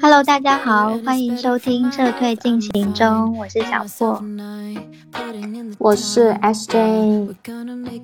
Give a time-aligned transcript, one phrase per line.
[0.00, 4.22] Hello，大家好，欢迎收听撤退进行中，我是小霍，
[5.78, 7.34] 我是 SJ。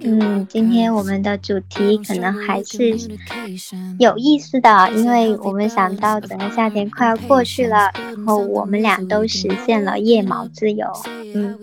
[0.00, 2.96] 嗯，今天我们的主题可能还是
[3.98, 10.86] 有意思的，因为我们想到整个夏天快要过去了，然后我们俩都实现了腋毛自由。
[11.34, 11.58] 嗯，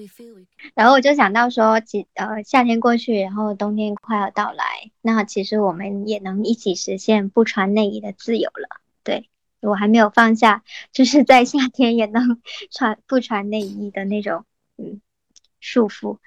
[0.75, 4.63] 然后我就想到说，其呃夏天过去，然后冬天快要到来，
[5.01, 8.81] 那其实我们也能一起实现不穿内衣的自由了。
[9.03, 9.29] 对。
[9.59, 12.39] 我还没有放下，就是在夏天也能
[12.71, 14.45] 穿不穿内衣的那种
[14.77, 15.01] 嗯
[15.59, 16.19] 束缚，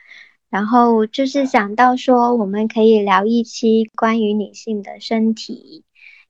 [0.50, 5.84] 然后就是想到说我们可以聊一期关于女性的身体，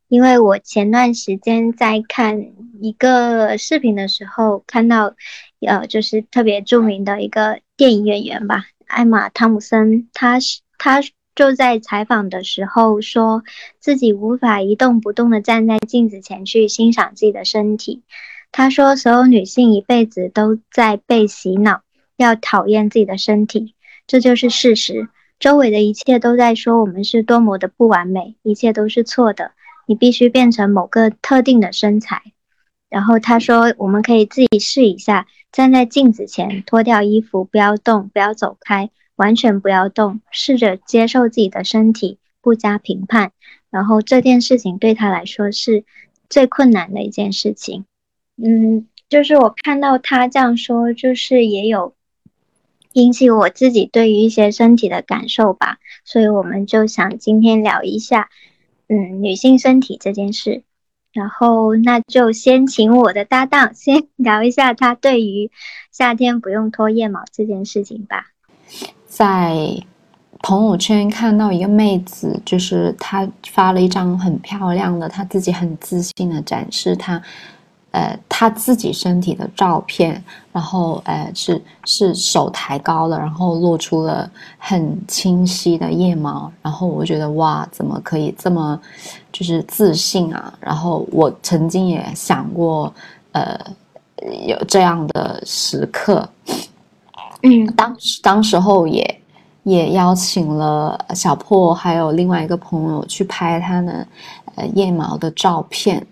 [0.08, 5.14] 因为我前段时间在看一个视频的时候，看到
[5.66, 11.00] 呃就是特别著名的一个电影演员吧，艾玛汤姆森，他是他。
[11.36, 13.44] 就在采访的时候，说
[13.78, 18.02] 自己无法一动不动地站在镜子前去欣赏自己的身体。
[18.52, 21.82] 他说，所有女性一辈子都在被洗脑，
[22.16, 23.74] 要讨厌自己的身体，
[24.06, 25.08] 这就是事实。
[25.38, 29.52] 周围的一切都在说我们是多么的不完美，一切都是错的。
[29.86, 32.20] 你必须变成某个特定的身材。
[32.90, 38.90] 然后他说，我们可以自己试一下，站在镜子前，脱掉衣服，不要动，不要走开。
[39.16, 43.32] 完全不要动，试着接受自己的身体，不加评判。
[43.68, 45.84] 然后这件事情对他来说是
[46.30, 47.84] 最困难的一件事情。
[48.42, 51.94] 嗯，就是我看到他这样说，就是也有
[52.94, 55.76] 引起我自己对于一些身体的感受吧。
[56.02, 58.30] 所以我们就想今天聊一下，
[58.88, 60.62] 嗯，女性身体这件事。
[61.12, 65.50] 然后那就先请我的搭档先 聊一下他对于
[65.90, 68.26] 夏天不用脱腋毛这件事情吧。
[69.06, 69.82] 在
[70.42, 77.20] 朋友圈看到一个妹子，就是她发了一张很漂亮的，她自己很自信的展示她，
[77.92, 88.80] 呃，他自己身体的照片，然后呃是是手抬高了，然后露出了很清晰的腋毛，然后我觉得哇，怎么可以这么
[89.32, 90.52] 就是自信啊？
[90.60, 92.92] 然后我曾经也想过，
[93.32, 93.58] 呃，
[94.46, 96.28] 有这样的时刻。
[97.42, 99.20] 嗯，当时当时候也
[99.62, 104.06] 也邀请了小破，还有另外一个朋友去拍他的
[104.54, 106.06] 呃腋毛的照片，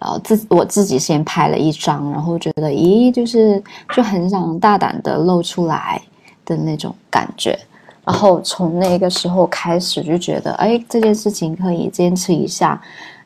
[0.00, 3.62] 然后自我自己先拍了一张，然后觉得咦，就是
[3.94, 6.00] 就很想大胆的露出来
[6.44, 7.56] 的那种感觉，
[8.04, 12.80] 然后从那个时候开始就觉得，哎，这件事情可以坚持一下，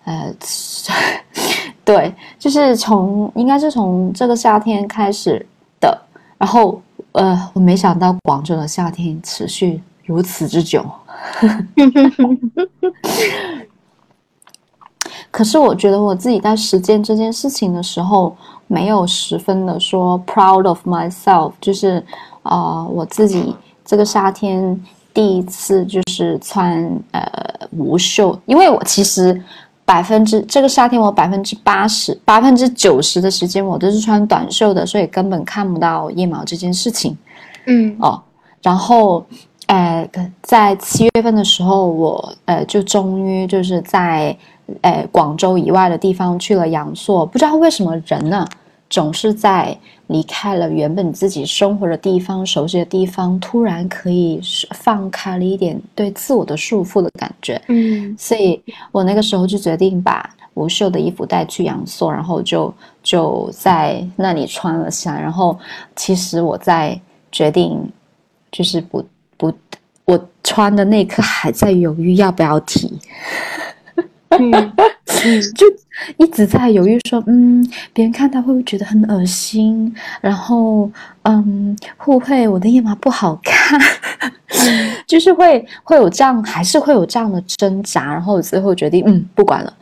[0.05, 0.35] 呃，
[1.85, 5.47] 对，就是从应该是从这个夏天开始
[5.81, 5.97] 的，
[6.37, 6.81] 然后。
[7.13, 10.85] 呃，我没想到广州的夏天持续如此之久。
[15.35, 18.37] 可是我觉得我自己在实践这件事情的时候，
[18.69, 22.01] 没有十分的说 proud of myself，就是
[22.45, 23.53] 啊，我自己
[23.85, 24.81] 这个夏天
[25.13, 27.21] 第一次就是穿呃
[27.73, 29.43] 无袖，因为我其实。
[29.87, 37.15] 百分之这个夏天，我百分之八十、百分之九十的时间我都是穿短袖的，所以根本看不到腋毛这件事情。
[37.67, 38.19] 嗯哦，
[38.63, 39.23] 然后，
[39.67, 40.09] 呃，
[40.41, 44.35] 在七月份的时候，我呃就终于就是在
[44.83, 48.47] 呃广州以外的地方去了阳朔，不知道为什么人呢
[48.89, 49.77] 总是在。
[50.09, 54.39] 离开了原本自己生活的地方、熟悉的地方，突然可以
[54.73, 57.59] 放开了一点对自我的束缚的感觉。
[57.69, 65.19] 嗯，所以我那个时候就决定把无袖的衣服带去阳朔，然后就就在那里穿了下。
[65.19, 65.59] 然后
[65.97, 67.01] 其实我在
[67.33, 67.81] 决定，
[68.53, 69.03] 就是不
[69.39, 69.51] 不，
[70.05, 72.93] 我穿的那刻还在犹豫要不要提。
[75.27, 75.67] 嗯，就
[76.17, 79.95] 一直在犹豫，说，嗯，别人看他会不会觉得很恶心？
[80.21, 80.91] 然后，
[81.23, 83.81] 嗯，会不会我的腋毛不好看？
[85.07, 88.13] 就是会会有这样，还是会有这样的挣扎。
[88.13, 89.73] 然后最后决定，嗯，不管了。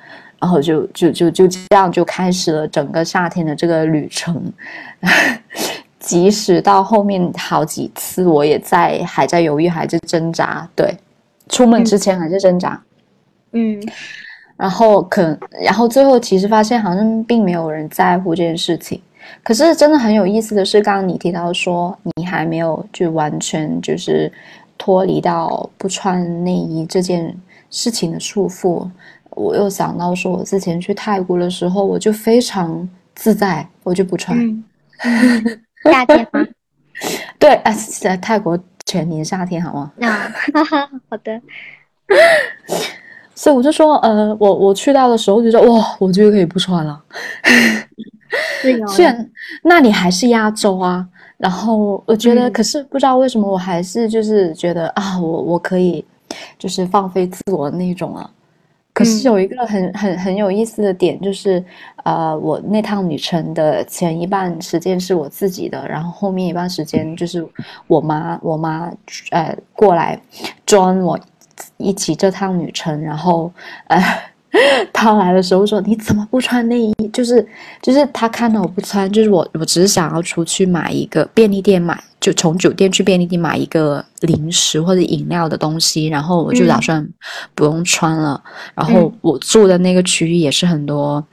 [0.41, 4.53] 然后就就就就这样就开始了整个夏天的这个旅程。
[6.01, 10.69] 即使到后面好几次，我也在还在犹豫，还在挣扎。
[10.75, 10.97] 对，
[11.49, 12.83] 出门之前还在挣扎。
[13.53, 13.81] 嗯。
[14.63, 19.03] 然后可，然后最后其实发现好像并没有人在乎这件事情。
[19.43, 24.33] 可是真的很有意思的是，刚刚你提到说你还没有就完全就是
[24.79, 27.37] 脱离到不穿内衣这件
[27.71, 28.89] 事情的束缚。
[29.31, 34.39] 我又想到说，我之前去泰国的时候，我就非常自在，我就不穿。
[35.91, 36.47] 夏天吗？
[37.37, 38.57] 对，啊，在泰国
[38.87, 39.93] 全年夏天，好吗？
[40.03, 40.31] 啊，
[41.11, 41.43] 好的。
[43.43, 47.03] 所以我就说，呃，我我去到的时候就说，哇，我觉得可以不穿了。
[48.87, 49.31] 虽然
[49.65, 51.05] 那里还是压轴啊，
[51.39, 56.05] 然后我觉得，可是不知道为什么，我还是就是觉得啊，我我可以
[56.57, 58.31] 就是放飞自我的那种啊。
[58.93, 61.65] 可是有一个很很很有意思的点，就是
[62.05, 67.45] 呃，我那趟旅程的前一半时间是我自己的，然后后面一半时间就是
[67.89, 68.93] 我妈我妈
[69.31, 70.21] 呃过来
[70.65, 71.19] 装我
[71.83, 73.53] 一起这趟旅程，然后
[73.89, 74.01] 呃。
[74.93, 76.95] 他来的时候说：“你怎么不穿内衣？
[77.11, 77.43] 就是
[77.81, 87.09] 就是他看到我不穿，就是我我只是想要出去买一个便利店买，就从酒店去便利店买一个零食或者饮料的东西，然后我就打算
[87.55, 88.39] 不用穿了。
[88.75, 91.25] 然后我住的那个区域也是很多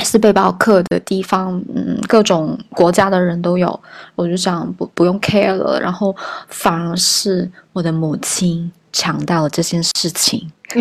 [0.00, 3.80] 是背包客的地方，嗯，各种国家的人都有，
[4.16, 5.80] 我就想不不用 care 了。
[5.80, 6.12] 然后
[6.48, 10.50] 反而是我的母亲抢到了这件事情。”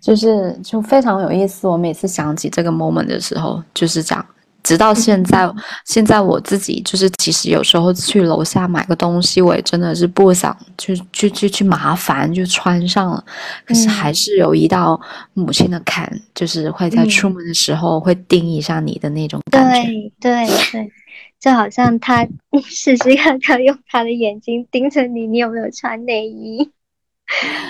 [0.00, 1.66] 就是就非常有意思。
[1.66, 4.24] 我每次想起这个 moment 的时候，就是这样。
[4.62, 5.50] 直到现在，
[5.86, 13.24] 现在我自己就是，其实有时候去楼下买个东西，我也真的是不想去去去去麻烦，就穿上了。
[13.66, 15.00] 可是还是有一道
[15.32, 19.88] 母亲的坎，就是会在出门的时候会盯一下你的那种感觉。
[20.20, 20.92] 对对对。
[21.40, 22.28] 就好像他
[22.62, 26.70] 时时刻刻用他的眼睛盯着你，你有没有穿内衣？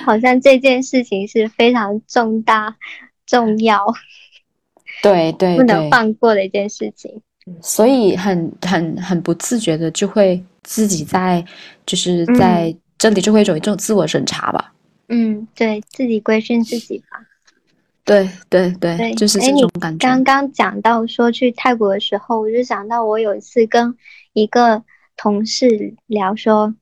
[0.04, 2.76] 好像这件事情是非常重大、
[3.26, 3.86] 重要，
[5.02, 7.22] 对对，不能放过的一件事情。
[7.60, 11.44] 所以很很很不自觉的就会自己在，
[11.86, 14.72] 就是在这里就会有一种自我审查吧。
[15.08, 17.24] 嗯，对自己规训自己吧。
[18.04, 20.08] 对对对，就是这种感觉。
[20.08, 23.96] 刚刚讲到说去泰国的时候，我就想到我有一次跟
[24.32, 24.82] 一个
[25.16, 26.74] 同事聊说，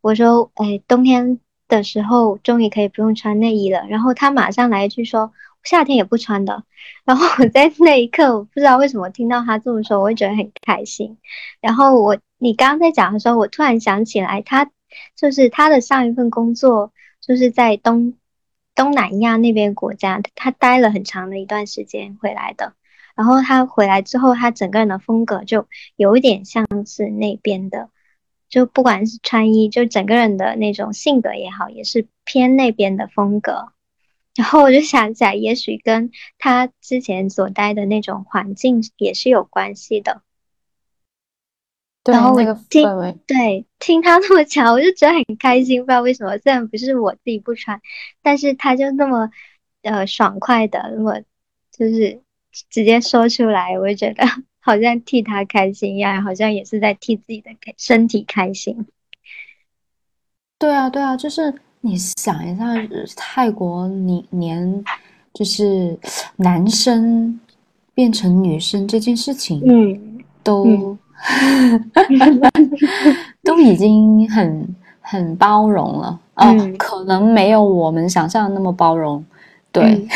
[0.00, 3.86] 我说，哎，冬天的时候终于可以不用穿内衣了。
[3.88, 5.32] 然后他马上来一句说，
[5.64, 6.62] 夏天也不穿的。
[7.04, 11.18] 然后我在 那一刻，我不知道为什么听到他这么说，我会觉得很开心。
[11.60, 14.70] 然后我你刚刚在讲的时候，我突然想起来，他
[15.16, 18.14] 就是他的上一份工作就是在东。
[18.78, 22.74] 东南亚那边国家，他待了很长的一段时间回来的。
[23.16, 25.66] 然后他回来之后，他整个人的风格就
[25.96, 27.90] 有一点像是那边的，
[28.48, 33.72] 就不管是穿衣，就整个人的那种性格也好，也是偏那边的风格。
[34.36, 40.22] 然后我就想起来，也许跟他之前所待的那种环境也是有关系的。
[42.12, 42.84] 然后我听
[43.26, 45.80] 对听他那么讲，我就觉得很开心。
[45.80, 47.80] 不知道为什么，虽然不是我自己不穿，
[48.22, 49.30] 但是他就那么
[49.82, 51.20] 呃爽快的，那么
[51.70, 52.20] 就是
[52.70, 54.24] 直接说出来，我就觉得
[54.60, 58.86] 好像替他开心一样，好像也是在替自己的身体开心。
[60.58, 61.52] 对啊，对啊，就是
[61.82, 62.64] 你想一下，
[63.16, 64.84] 泰国你连
[65.34, 65.98] 就是
[66.36, 67.38] 男生
[67.94, 70.96] 变成女生这件事情，嗯，都。
[73.42, 76.18] 都已经很很包容了。
[76.34, 79.24] 哦，可能没有我们想象的那么包容，
[79.72, 80.06] 对，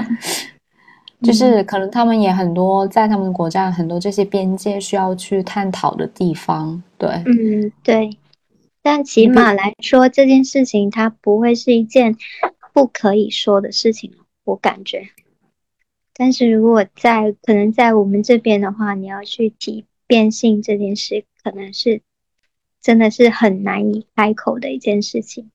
[1.22, 8.10] 就是可能他们也很多在他们国家很多这些边界需要去探讨的地方，对，嗯，对，
[8.82, 12.14] 但起码来说这件事情它不会是一件
[12.74, 14.12] 不可以说的事情，
[14.44, 15.08] 我感觉。
[16.18, 22.02] 但是如果在可能在我们这边的话，你要去提变性这件事，可能是
[22.80, 25.52] 真的是很难以开口的一件事情。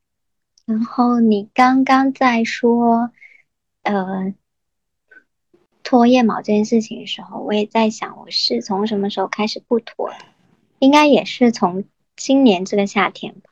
[0.65, 3.11] 然后你刚刚在说
[3.81, 4.33] 呃
[5.83, 10.15] 脱腋毛这件事情的时候，我也在想，我是从什么时候开始不脱的？
[10.79, 11.83] 应该也是从
[12.15, 13.49] 今年这个夏天吧。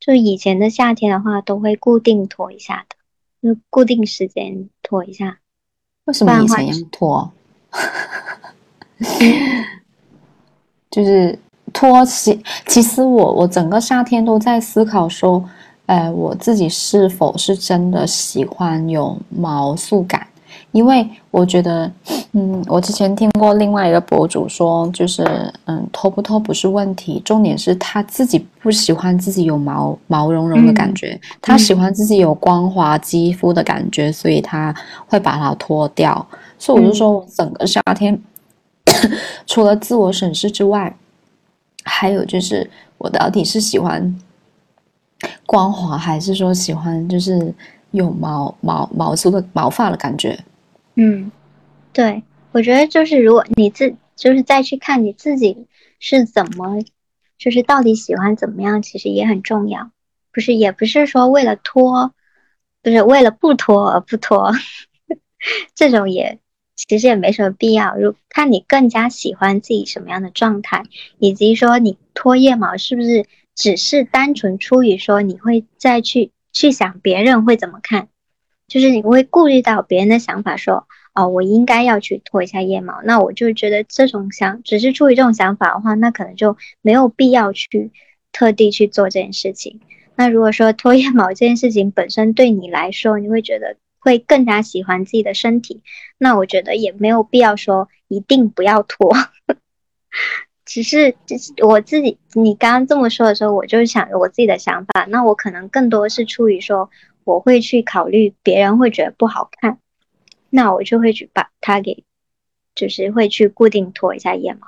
[0.00, 2.96] 就以前的夏天的话，都会固定脱一下的，
[3.54, 5.40] 就固定时间脱一下。
[6.06, 7.30] 为什么以前要脱？
[10.90, 11.38] 就是
[11.72, 15.42] 拖其其实我我整个夏天都在思考说，
[15.86, 20.26] 呃，我自己是否是真的喜欢有毛素感？
[20.72, 21.90] 因为我觉得，
[22.32, 25.22] 嗯，我之前听过另外一个博主说，就是
[25.66, 34.74] 嗯，脱不脱不是问题，重点是他自己不喜欢自己有毛毛茸茸的感觉，他喜欢自己有光滑肌肤的感觉，所以他
[35.06, 36.26] 会把它脱掉。
[36.58, 38.18] 所以我就说，我整个夏天
[39.46, 40.96] 除了自我审视之外，
[41.84, 44.16] 还有就是我到底是喜欢
[45.44, 47.52] 光滑，还是说喜欢就是
[47.92, 50.38] 有毛毛毛粗的毛发的感觉？
[50.96, 51.30] 嗯，
[51.92, 55.66] 对，我觉得就是如果你自就是再去看你自己
[56.00, 56.82] 是怎么，
[57.38, 59.90] 就是到底喜欢怎么样，其实也很重要。
[60.32, 62.12] 不是，也不是说为了拖，
[62.82, 64.52] 不是为了不拖而不拖，
[65.74, 66.38] 这种也
[66.74, 67.96] 其实也没什么必要。
[67.96, 70.84] 如看你更加喜欢自己什么样的状态，
[71.18, 78.08] 以及说你脱腋毛是不是只是单纯出于说你会再去去想别人会怎么看，
[78.68, 83.02] 就是你会顾虑到别人的想法，说哦，我应该要去脱一下腋毛。
[83.02, 87.90] 那我就觉得这种想只是出于这种想法的话，那可能就没有必要去
[88.32, 89.80] 特地去做这件事情。
[90.14, 95.82] 那如果说脱腋毛这件事情本身对你来说，你会觉得会更加喜欢自己的身体，
[96.18, 99.14] 那我觉得也没有必要说一定不要脱。
[100.72, 105.04] 只是，就是我自己，你刚刚这么说的时候，我就想我自己的想法。
[105.10, 106.88] 那我可能更多是出于说，
[107.24, 109.80] 我会去考虑别人会觉得不好看，
[110.48, 112.04] 那我就会去把它给，
[112.74, 114.66] 就是会去固定脱一下腋毛。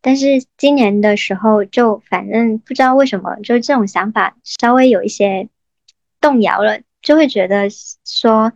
[0.00, 5.50] 但是今年的时候，就反正不知道为什么，就这种想法稍微有一些
[6.18, 7.68] 动摇了，就会觉得
[8.06, 8.54] 说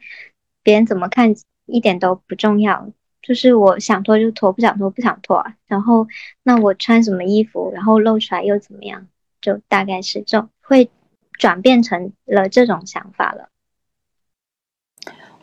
[0.62, 1.34] 别人怎么看
[1.66, 2.90] 一点都不重要，
[3.22, 5.54] 就是我想脱就脱，不想脱不想脱啊。
[5.66, 6.06] 然后
[6.42, 9.06] 那我穿什么衣服，然后露出来又怎么样？
[9.40, 10.90] 就大概是这种会
[11.32, 13.48] 转变成了这种想法了。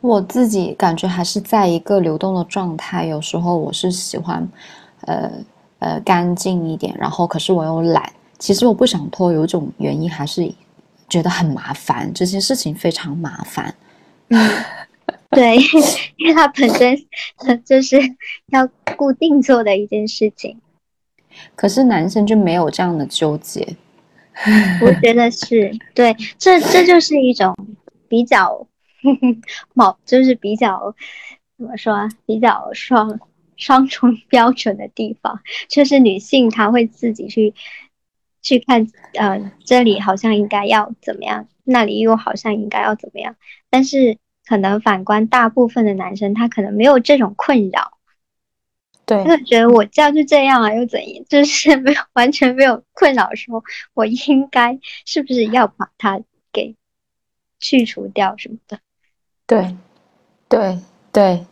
[0.02, 4.48] 我自己感觉还是在一个流动的状态，有时候我是喜欢，
[5.02, 5.32] 呃。
[5.80, 8.12] 呃，干净一点，然后可是我又懒。
[8.40, 10.52] 其实我不想脱，有一种原因还是
[11.08, 13.76] 觉得很麻烦，这件事情非常麻烦。
[14.30, 14.40] 嗯，
[15.36, 15.58] 对，
[16.18, 16.98] 因为它本身
[17.66, 17.98] 就是
[18.48, 20.60] 要固定做的一件事情。
[21.56, 23.76] 可是男生就没有这样的纠结。
[24.82, 27.56] 我觉得是对，这这就是一种
[28.08, 28.68] 比较
[29.74, 30.96] 毛，就是比较
[31.58, 33.20] 怎么说，比较双。
[33.60, 37.56] 双重标准的地方，就是女性她会自己去
[38.44, 43.36] 去看，呃，这里好像应该要怎么样，那里又好像应该要怎么样。
[43.72, 47.98] 但是可能反观大部分的男生，他可能没有这种困扰，
[49.06, 53.64] 对，他觉得我这样就这样啊，又怎样，就是没有完全没有困扰，说
[53.94, 56.76] 我应该是不是要把它给
[57.60, 58.80] 去除掉什么的。
[59.46, 59.76] 对，
[60.48, 60.80] 对，
[61.12, 61.46] 对。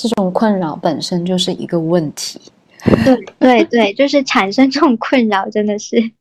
[0.00, 2.40] 这种困扰本身就是一个问题，
[3.04, 6.12] 对对对，就是产生这种困扰，真的是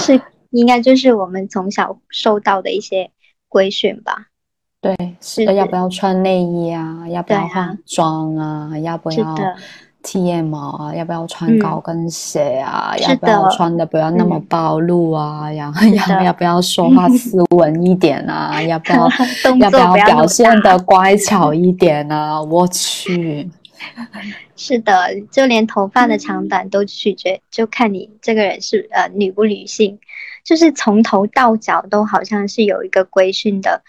[0.00, 3.10] 是应该就是我们从小受到的一些
[3.48, 4.28] 规训吧。
[4.80, 7.04] 对，是的，要不要穿内衣啊？
[7.08, 8.78] 要不要化妆啊？
[8.78, 9.36] 要不要？
[10.00, 12.94] 剃腋毛啊，要不要穿高跟鞋啊？
[12.98, 15.50] 要不要穿的不要那么暴露啊？
[15.50, 18.62] 然后要要不要说话斯文一点啊？
[18.62, 19.08] 要不要
[19.58, 22.40] 要不要表现的乖巧一点啊？
[22.40, 23.50] 我去，
[24.54, 24.94] 是的，
[25.32, 29.98] 就连头发的长短都取决，就看你这个人是呃女不女性，
[30.44, 33.82] 就是从头到脚都好像是有一个规训的，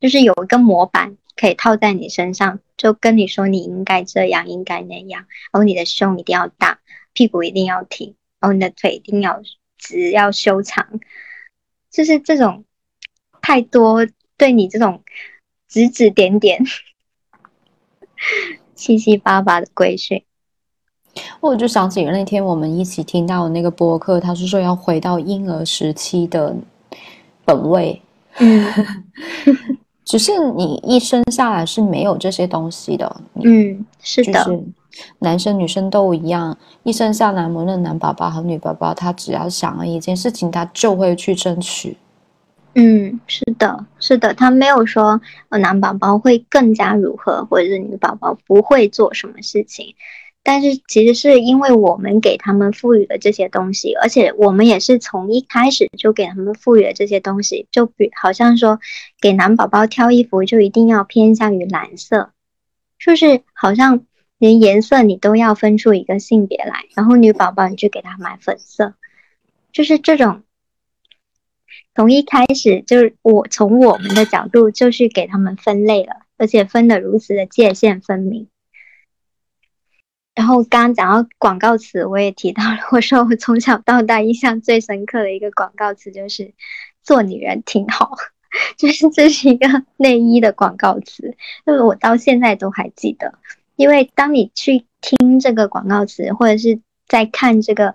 [0.00, 1.16] 就是有一个模板。
[1.36, 5.24] 可以套在你身上，就跟你说你应该这样，应该那样。
[5.50, 6.80] 然后你的胸一定要大，
[7.14, 9.40] 屁股一定要挺，然后你的腿一定要
[9.78, 10.86] 直，要修长。
[11.90, 12.64] 就是这种
[13.40, 15.02] 太多对你这种
[15.66, 16.62] 指指点点、
[18.74, 20.22] 七七八八的规训，
[21.40, 26.54] 我就想起那天我们一起听到的那个播客，他是说要回到婴儿时期的
[27.46, 28.02] 本位。
[28.40, 28.66] 嗯。
[30.10, 34.60] 只是你一生下来是没有这些东西的，嗯，是的，
[35.20, 41.96] 男生女生都一样，一生下来无论男宝宝和女宝宝，他只要想了一件事情，他就会去争取。
[42.74, 49.94] 嗯，是的，是的，他没有说男宝宝会更加如何，或者是女宝宝不会做什么事情。
[50.42, 58.80] 但是其实是因为我们给他们赋予了这些东西，而且我们也是从一开始就给他们赋予了这些东西，就比好像说
[59.20, 62.32] 给男宝宝挑衣服就一定要偏向于蓝色，
[62.98, 64.06] 就是好像
[64.38, 68.94] 连颜色你都要分出一个性别来，然后女宝宝你就给他买粉色，
[69.72, 70.42] 就是这种
[71.94, 78.48] 从一开始就是我从我们的角度就是给他们分类了，而且分的如此的界限分明。
[80.40, 82.78] 然后刚刚讲到广告词，我也提到了。
[82.92, 86.54] 我说我从小到大印象最深刻的一个广告词就是
[87.04, 88.16] “做女人挺好”，
[88.78, 89.68] 就是这是一个
[89.98, 93.34] 内衣的广告词，就是我到现在都还记得。
[93.76, 97.94] 因为当你去听这个广告词，或者是在看这个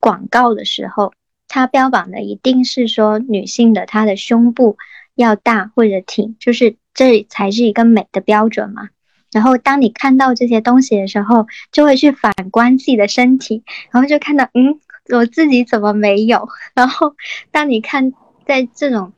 [0.00, 1.12] 广告的时候，
[1.46, 4.78] 它标榜的一定是说女性的她的胸部
[5.14, 8.88] 要大或者挺，就是这才是一个美的标准嘛。
[9.32, 14.78] 然后当你看到这些东西的时候，就会去反观自己的身体，然后就看到，嗯，
[15.12, 16.48] 我自己怎么没有？
[16.74, 17.14] 然后
[17.50, 18.12] 当你看
[18.46, 19.12] 在这种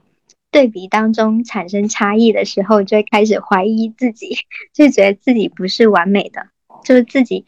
[0.51, 4.39] 对比当中产生差异的时候，就会开始怀疑自己，
[4.73, 6.47] 就觉得自己不是完美的，
[6.85, 7.45] 就是自己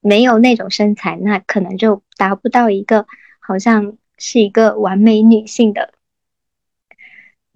[0.00, 3.06] 没有那种身材，那可能就达不到一个
[3.40, 5.92] 好像是一个完美女性的。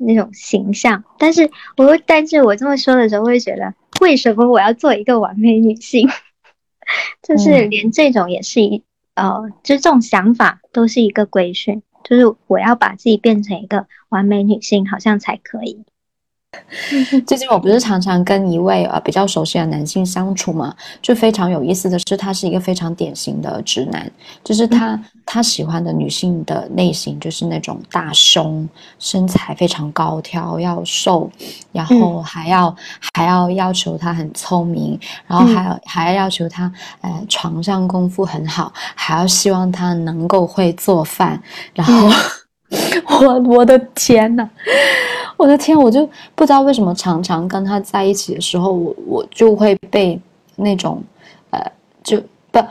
[0.02, 6.08] 那种形象，但是我，但是我这么说的时候，会觉得为什么我要做一个完美女性？
[7.22, 8.82] 就是连这种也是一
[9.14, 15.84] 呃，就这种想法都是一个规训，就是我要把自己变成一个完美女性，好像才可以。
[17.26, 24.10] 最近我不是常常跟一位呃比较熟悉的男性相处嘛，就非常有意思的是，他是一个非常典型的直男，
[24.42, 31.30] 就是他他喜欢的女性的类型就是那种大胸、身材非常高挑、要瘦，
[31.70, 32.74] 然后还要
[33.14, 41.40] 还要要求他很聪明，然后还要还要要求他呃床上功夫很好，还要希望他能够会做饭，
[41.74, 42.10] 然后。
[43.20, 44.48] 我我的天呐，
[45.40, 50.20] 我的天，我就不知道为什么常常跟他在一起的时候，我我就会被
[50.56, 51.02] 那种，
[51.48, 51.58] 呃，
[52.04, 52.62] 就不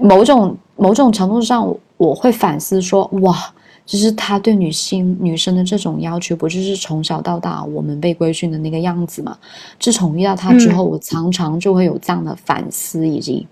[0.00, 3.36] 某种某种程度上，我会反思说，哇，
[3.84, 9.36] 就是他对女性女生的这种要求，不就是从小到大我们被规训的那个样子吗？
[9.80, 13.44] 自从遇到他之后，我常常就会有这样的反思以及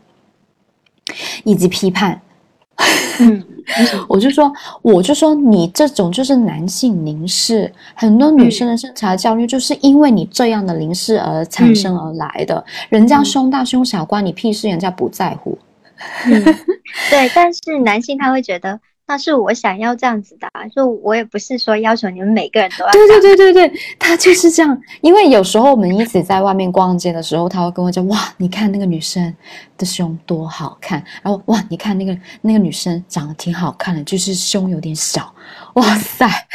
[1.43, 2.21] 以及批判。
[3.19, 3.45] 嗯，
[4.09, 4.53] 我就说，
[4.83, 12.65] 我就说，你这种就是男性凝视，很多女生的身材焦虑，就是因为你这样的凝视而产生而来的。
[12.89, 15.59] 人家胸大胸小关你屁事，人家不在乎。
[17.11, 18.81] 对，但是男性他会觉得。
[19.07, 22.93] 那是我想要这样子的，就我也不是说要求你们每个人都要。
[22.93, 24.81] 对对对对对，他就是这样。
[25.01, 29.35] 因为有时候我们一起在外面逛街的时候，他会跟我讲：“哇，你看那个女生
[29.77, 35.35] 的胸多好看。”然后哇，你看那个那个女生长得挺好看的，就是胸有点小。
[35.75, 36.27] 哇塞！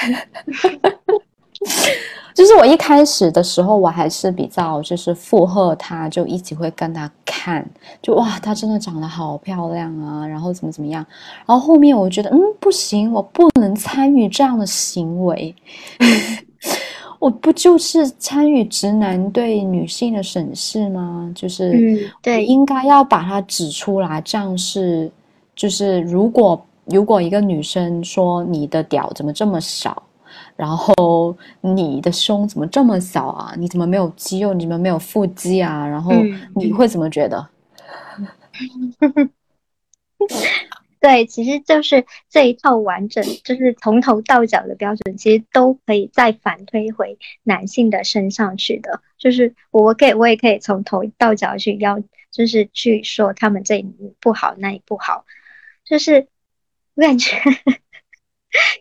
[2.37, 7.67] 就是我一开始的时候，我还是比较就是附和他，就一起会跟他看，
[7.99, 11.03] 就哇，她真的长得好漂亮啊，然后怎么怎么样，
[11.47, 15.55] 然后后面我觉得嗯不行，我不能参与这样的行为，
[17.17, 21.31] 我不就是参与直男对女性的审视吗？
[21.33, 25.11] 就是嗯对，应该要把它指出来，这样是
[25.55, 30.03] 就是如果如果一个女生说你的屌怎么这么少？
[30.57, 33.53] 然后你的胸怎么这么小啊？
[33.57, 34.55] 你怎么没有肌肉？
[34.55, 35.87] 你怎么没有腹肌啊？
[35.87, 36.11] 然后
[36.55, 37.47] 你会怎么觉得？
[40.99, 49.01] 对，其实就是这一套完整，就是从头到脚的标准，其实都可以再反推回男性的身上去的。
[49.19, 51.99] 就是我可以，我也可以从头到脚去要，
[52.31, 55.23] 就是去说他们这里不好，那里不好。
[55.85, 56.27] 就是
[56.95, 57.37] 我感觉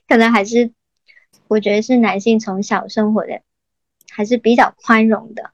[0.09, 0.73] 可能还是。
[1.49, 3.41] 我觉得是男性从小生活的
[4.11, 5.51] 还是比较宽容的。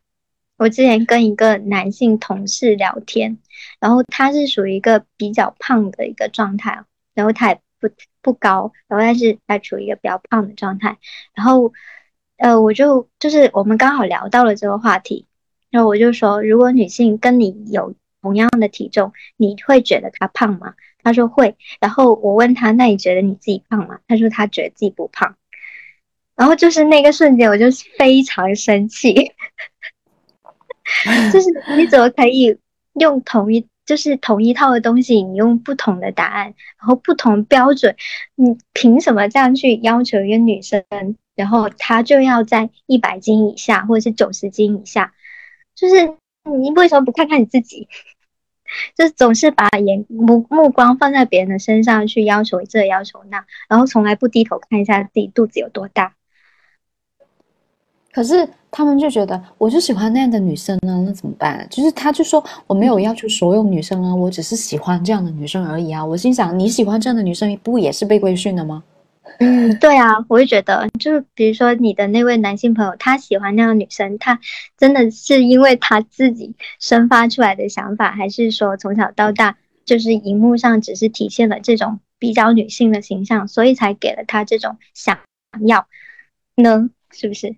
[0.56, 3.38] 我之前跟一个男性同事聊天，
[3.80, 7.88] 然后他是属于一个比较胖的一个状态，然后他也不
[8.20, 10.98] 不高，然后但是他处于一个比较胖的状态。
[11.34, 11.72] 然后，
[12.36, 15.26] 呃，我就就是我们刚好聊到了这个话题，
[15.70, 20.74] 然后我就说，如果女性跟你有同样的体重，你会觉得她胖吗？
[21.02, 21.56] 他说会。
[21.80, 23.98] 然后我问他，那你觉得你自己胖吗？
[24.06, 25.36] 他说他觉得自己不胖。
[26.34, 27.66] 然后就是那个瞬间，我就
[27.98, 29.14] 非常生气，
[31.32, 32.58] 就是你怎么可以
[32.94, 37.94] 用同一就是同一套的东西，你用不同的答案，然后不同标准，
[38.34, 40.84] 你凭什么这样去要求一个女生，
[41.34, 45.12] 然后她就要在一百斤以下或者是九十斤以下？
[45.74, 46.14] 就是
[46.44, 47.88] 你为什么不看看你自己？
[48.96, 56.14] 就总是把眼目目光放在别人的身上去要求这要求那，然后从来不低头看一下自己肚子有多大。
[58.12, 61.66] 可是他们就觉得，我就喜欢那样的女生呢，那怎么办？
[61.70, 66.04] 就是他就说我没有要求所有女生啊，我只是喜欢这样的女生而已啊。
[66.04, 68.84] 我心想，你喜欢这样的女生，不也是被规训的吗？
[69.38, 74.38] 嗯，对啊，我就觉得，就是比如说你的那位男性朋友，他喜欢那样的女生，他
[74.76, 85.18] 真的是因为他自己生发出来的想法，还是说从小到大就是荧幕上只是体现了这种比较女性的形象，所以才给了他这种想
[85.66, 85.86] 要
[86.56, 86.90] 呢？
[87.14, 87.56] 是不是？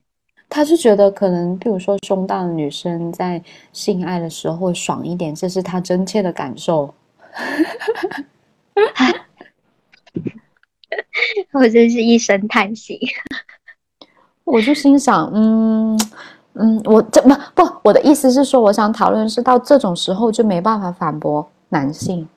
[0.54, 6.94] 他是觉得可能，比如说胸大的女生在性爱的时候会爽一点，这是他真切的感受。
[11.50, 13.00] 我真是一声叹息。
[14.44, 15.98] 我就心想，嗯，
[16.52, 22.28] 嗯，我这不不，我的意思是说，我想讨论是到这种时候就没办法反驳男性。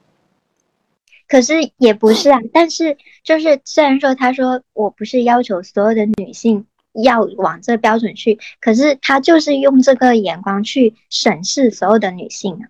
[1.27, 6.65] 可是也不是啊，但是就是虽然说他说我不是要求所有的女性
[7.03, 12.69] 要往这标准去，可是他就是用这个眼光去审视所有的女性啊，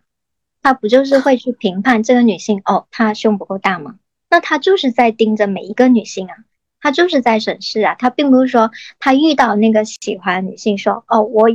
[0.61, 3.95] 他不就是会去评判这个女性哦，她胸不够大吗？
[4.29, 6.35] 那他就是在盯着每一个女性啊，
[6.79, 11.47] 他就是在审视啊，他并不是说他遇到那个喜欢女性说哦，我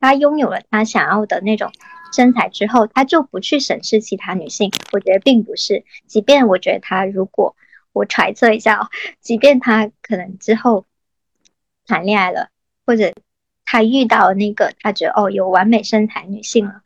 [0.00, 1.70] 他拥有了他想要的那种。
[2.14, 4.70] 身材之后，他就不去审视其他女性。
[4.92, 7.56] 我觉得并不是，即便我觉得他如果
[7.92, 8.88] 我揣测一下哦，
[9.20, 10.86] 即便他可能之后
[11.86, 12.50] 谈恋爱了，
[12.84, 13.12] 或者
[13.64, 16.82] 他遇到那个他觉得哦有完美身材女性了，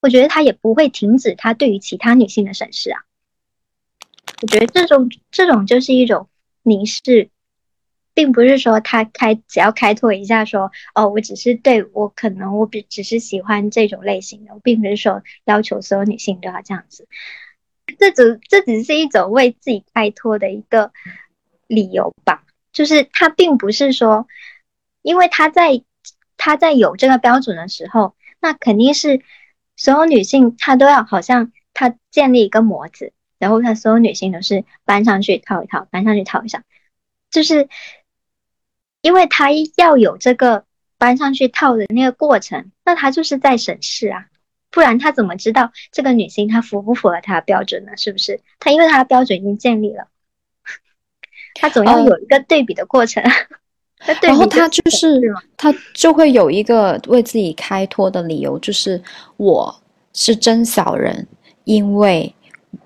[0.00, 3.00] 我觉得他也不会停止他对于其他女性的审视啊。
[4.42, 6.28] 我觉得这种这种就是一种
[6.62, 7.30] 凝视。
[8.14, 17.08] 并不是说他开只要开拓一下说哦，我只是对我可能我只只是喜欢这种类型的，我并不是说要求所有女性都要这样子。
[17.98, 20.92] 这只这只是一种为自己开脱的一个
[21.66, 24.26] 理由吧，就是他并不是说，
[25.02, 25.82] 因为他在
[26.36, 29.22] 他在有这个标准的时候，那肯定是
[29.76, 36.64] 所有女性她都要好像他建立一个模子，然后他所有女性都是搬上去套一套，搬上去套一下，
[37.30, 37.68] 就是。
[39.04, 40.64] 因为他要有这个
[40.96, 44.26] 搬上去套的那个过程，那他就是在审视啊，
[44.70, 47.96] 不然他怎么知道这个女性她符不符合他的标准呢？
[47.96, 48.40] 是不是？
[48.60, 50.06] 他因为他的标准已经建立了，
[51.54, 53.22] 他总要有一个对比的过程。
[54.20, 55.20] 然后他就是
[55.56, 59.00] 他就会有一个为自己开脱的理由，就是
[59.36, 61.26] 我是真小人，
[61.64, 62.34] 因为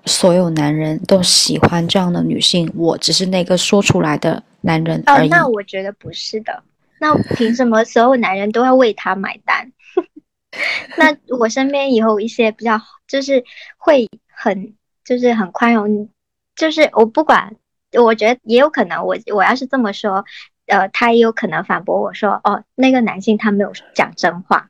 [0.05, 4.43] 所有男人都喜欢这样的女性，我只是那个说出来的。
[4.61, 6.63] 男人哦，那我觉得不是的。
[6.99, 9.71] 那凭什么所有男人都要为他买单？
[10.97, 13.41] 那我身边也有一些比较，就是
[13.77, 14.73] 会很，
[15.05, 16.09] 就是很宽容。
[16.55, 17.55] 就是我不管，
[17.93, 20.25] 我觉得也有可能，我我要是这么说，
[20.67, 24.69] 呃，他也有可能反驳我说，哦，那个男性他没有讲真话。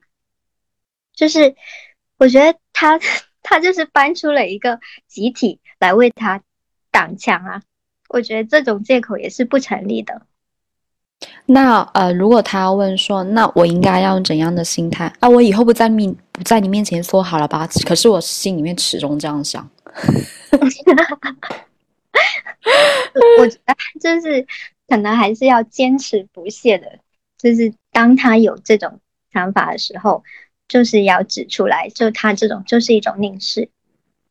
[1.15, 1.55] 就是
[2.17, 2.99] 我觉得他
[3.41, 6.41] 他就是搬出了一个集体来为他
[6.91, 7.61] 挡枪啊。
[8.09, 10.21] 我觉得这种借口也是不成立的。
[11.47, 15.27] 那呃，如果他要问说，那我应该要用怎样的心态啊？
[15.27, 17.67] 我以后不在面不在你面前说好了吧？
[17.85, 19.67] 可是我心里面始终这样想。
[23.39, 24.45] 我觉得就是
[24.87, 26.99] 可能还是要坚持不懈的，
[27.37, 28.99] 就是当他有这种
[29.33, 30.23] 想法的时候，
[30.67, 33.69] 就是要指出来，就他这种就是一种凝视。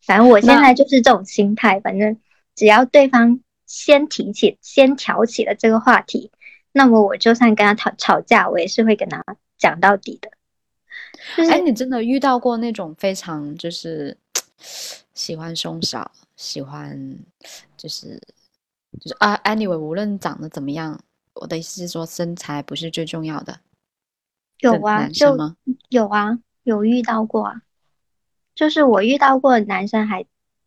[0.02, 2.18] 反正我现在就是这种心态，反正
[2.54, 3.40] 只要对方。
[3.68, 6.30] 先提起、先挑起了这个话题，
[6.70, 9.24] 那么我就算跟他吵吵架，我也是会跟他
[9.58, 10.30] 讲到底的。
[11.50, 14.16] 哎，你真的遇到过那种非常就是
[14.58, 17.18] 喜欢胸小、喜欢
[17.76, 18.20] 就是
[19.00, 21.00] 就是啊？Anyway，无论长得怎么样，
[21.34, 23.60] 我的意思是说，身材不是最重要的。
[24.58, 25.36] 有啊，就
[25.88, 27.62] 有啊，有遇到过啊。
[28.54, 30.26] 就是我遇到过男生还。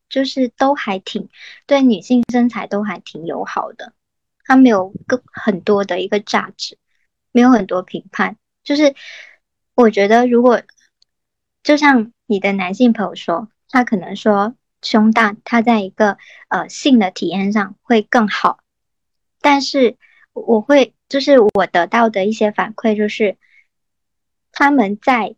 [0.09, 1.29] 就是都还挺
[1.67, 3.93] 对女性身材都还挺友好的，
[4.43, 6.79] 他没有更很多的一个价值，
[7.31, 8.35] 没有很多评判。
[8.63, 8.95] 就是
[9.75, 10.63] 我觉得，如果
[11.61, 16.17] 就像你的男性朋友说，他可能说胸大，他在一个
[16.49, 18.59] 呃性的体验上会更好。
[19.39, 19.97] 但是
[20.33, 23.37] 我会就是我得到的一些反馈就是，
[24.51, 25.35] 他们在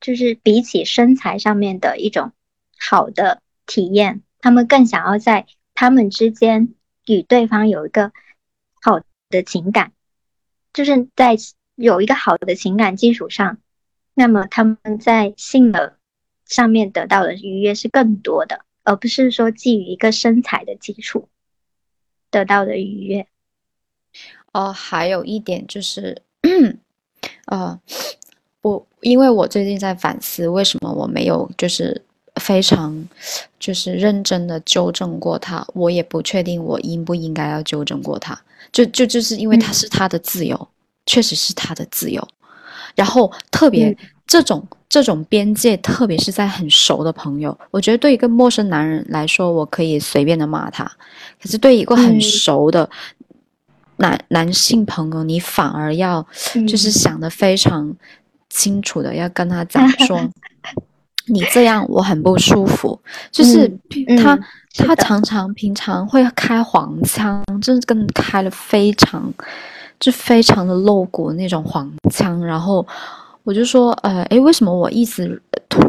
[0.00, 2.32] 就是比起身材上面的一种
[2.78, 3.42] 好的。
[3.66, 6.74] 体验，他们更想要在他们之间
[7.06, 8.10] 与对方有一个
[8.82, 9.92] 好的情感，
[10.72, 11.36] 就是在
[11.76, 13.58] 有一个好的情感基础上，
[14.12, 15.99] 那么他们在性的
[16.50, 21.30] 上面得到的愉悦是更多的，而不是说基于一个身材的基础
[22.30, 23.26] 得到的愉悦。
[24.52, 26.20] 哦，还有一点就是，
[27.46, 27.80] 呃，
[28.60, 32.04] 我因为我最近在反思，为什么我没有就是。
[32.36, 33.06] 非常，
[33.58, 38.40] 就是认真的纠正过他，我也不确定我应不应该要纠正过他，
[38.72, 40.68] 就就就是因为他是他的自由，
[41.04, 42.26] 确实是他的自由。
[42.94, 50.84] 然后特别这种这种边界，特别是在很熟的朋友，我觉得对一个陌生男人来说，我可以随便的骂他，
[51.42, 52.88] 可是对一个很熟的
[53.96, 56.26] 男男性朋友，你反而要
[56.68, 57.94] 就是想的非常
[58.48, 60.20] 清楚的要跟他讲说。
[61.26, 62.98] 你这样我很不舒服，
[63.30, 63.70] 就是
[64.20, 64.36] 他
[64.74, 69.32] 他常常平常会开黄腔，真是跟开了非常
[70.00, 72.84] 就非常的露骨那种黄腔，然后
[73.44, 75.40] 我就说，呃，诶，为什么我一直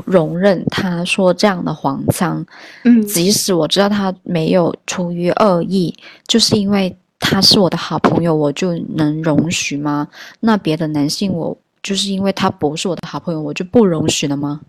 [0.05, 2.45] 容忍他说这样的黄腔？
[2.83, 5.95] 嗯，即使我知道他没有出于恶意，
[6.27, 10.05] 就是因为他是我的好朋友，我就能容许吗？
[10.41, 14.59] 那别的男性，我就是因为他不是我的好朋友，我就不容许了吗？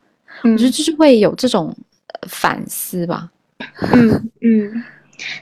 [0.45, 1.77] 我觉得就是会有这种
[2.29, 3.29] 反思吧。
[3.93, 4.85] 嗯嗯，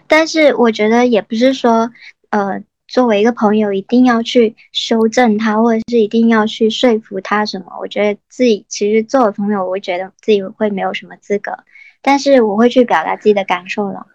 [0.07, 1.91] 但是我觉得也不是说，
[2.31, 2.63] 呃。
[2.91, 7.67] 作为一个朋友，一定要去修正他，或者是一定要去说服他什么？
[7.79, 11.61] 我觉得自己其实作为朋友，我觉得自己会没有什么资格，
[12.03, 14.09] 但是我会去表达自己的感受了。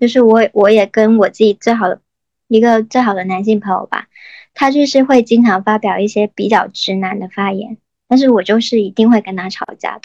[0.00, 2.00] 就是我，我也跟我自己最好的
[2.48, 4.08] 一个最好的男性朋友吧，
[4.54, 7.76] 他就是会经常发表一些比较直男的发言，
[8.08, 10.02] 但是我就是一定会跟他吵架的。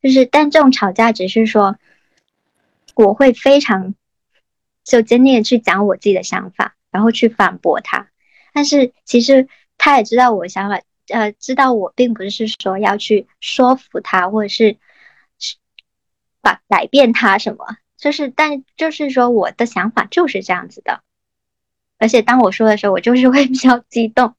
[0.00, 1.76] 就是，但这种吵架只是说，
[2.94, 3.96] 我会非常
[4.84, 6.76] 就坚定的去讲我自己的想法。
[6.98, 8.08] 然后去反驳他，
[8.52, 10.80] 但是其实他也知道我想法，
[11.10, 14.78] 呃，知道我并不是说要去说服他，或者是
[16.40, 21.02] 把改变他什么，就是但就是说我的想法就是这样子的，
[21.98, 24.34] 而且当我说的时候，我就是会比较激动，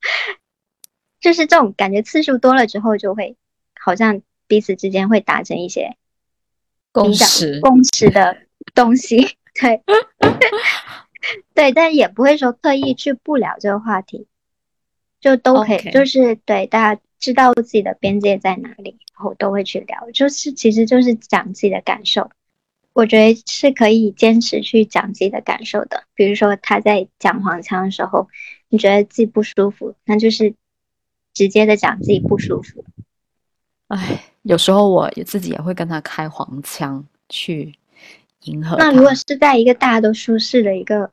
[1.22, 3.38] 就是这种感觉次数多了之后，就会
[3.80, 5.96] 好像彼此之间会达成一些
[6.92, 7.62] 共识。
[7.62, 8.36] 共识的
[8.76, 9.82] 东西， 对。
[11.54, 14.28] 对，但也不会说刻意去不聊这个话题，
[15.20, 22.30] 就都可以，就是对大家知道自己的边界在哪里，然后都会去聊，就是其实就是讲自己的感受。
[22.94, 26.04] 我觉得是可以坚持去讲自己的感受的。
[26.16, 28.28] 比如说他在讲黄腔的时候，
[28.68, 30.54] 你觉得自己不舒服，那就是
[31.34, 32.84] 直接的讲自己不舒服。
[33.88, 37.79] 哎，有时候我自己也会跟他开黄腔去。
[38.78, 41.12] 那如果是在一个大家都舒适的一个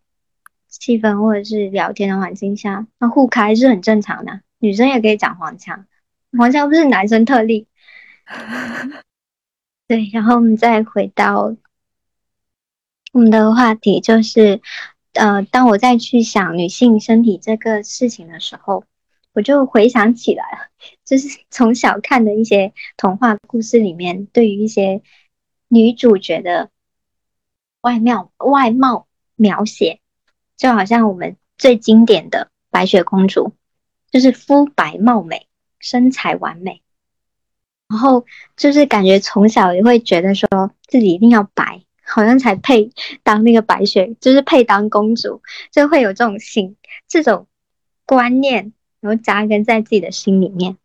[0.69, 4.41] 气氛或者是聊天的环境下，那互开是很正常的。
[4.59, 5.87] 女生也可以讲黄腔，
[6.37, 7.67] 黄腔不是男生特例。
[9.89, 11.57] 对，然后我们再回到
[13.13, 14.61] 我们的话题，就是
[15.15, 18.85] 呃，当我再去想女性身体这个事情的时候，
[19.33, 20.59] 我就回想起来了，
[21.05, 25.03] 就是 从小看的一些童话故事里面，对于一些
[25.69, 26.71] 女主角的。
[27.81, 30.01] 外貌外貌描写，
[30.57, 33.53] 就好像我们最经典的白雪公主，
[34.11, 35.47] 就是肤白貌美，
[35.79, 36.83] 身材完美，
[37.89, 38.25] 然后
[38.57, 40.49] 就是感觉从小也会觉得说
[40.87, 42.91] 自己一定要白，好像才配
[43.23, 47.47] 当那个白雪，就是配当公主，就会有这种心这种
[48.05, 50.77] 观念，然后扎根在自己的心里面，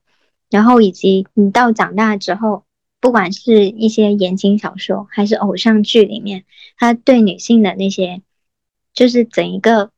[0.49, 2.63] 然后以及你到长大之后。
[3.01, 6.45] 不管是一些言情小说，还是偶像剧里面，
[6.77, 8.21] 他对女性的那些，
[8.93, 9.91] 就是整一个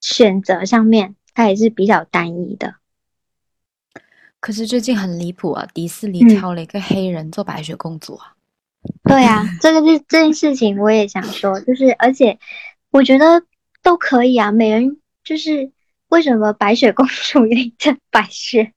[0.00, 2.74] 选择上面，他也是比较单一的。
[4.40, 8.34] 可是最近很离谱啊，迪士尼挑了一个黑人做白雪公主啊。
[9.04, 12.38] 对啊，这个是这件事情，我也想说，就是而且
[12.90, 13.44] 我觉得
[13.82, 15.70] 都可以啊，美人就是
[16.08, 18.72] 为什么白雪公主一定叫白雪？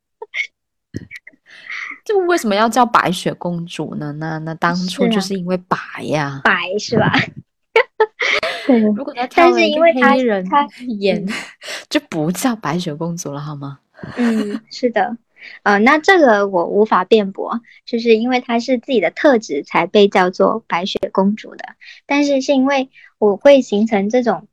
[2.03, 4.11] 就为什么要叫白雪公主呢？
[4.19, 7.13] 那那当初就是因为白呀，白是吧？
[8.67, 8.79] 对。
[8.79, 10.45] 如果他挑了一个黑人
[10.99, 11.25] 演，
[11.89, 13.79] 就不叫白雪公主了，好吗？
[14.17, 15.17] 嗯，是的。
[15.63, 21.63] 呃，那这个我无法辩驳，就是因为她是自己的特质才被叫做白雪公主的。
[22.05, 24.47] 但是是因为我会形成这种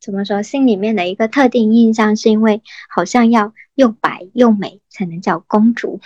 [0.00, 6.00] 怎么说，心里面的一个特定印象，是因为好像要又白又美才能叫公主。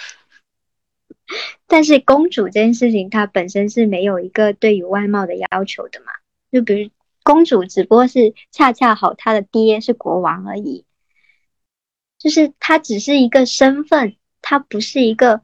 [1.66, 6.12] 但是公主这件事情，它本身是没有一个对于外貌的要求的嘛？
[6.52, 6.90] 就比如
[7.22, 10.84] 公主，只不过是恰恰好她的爹是国王而已，
[12.18, 15.42] 就是她只是一个身份，她不是一个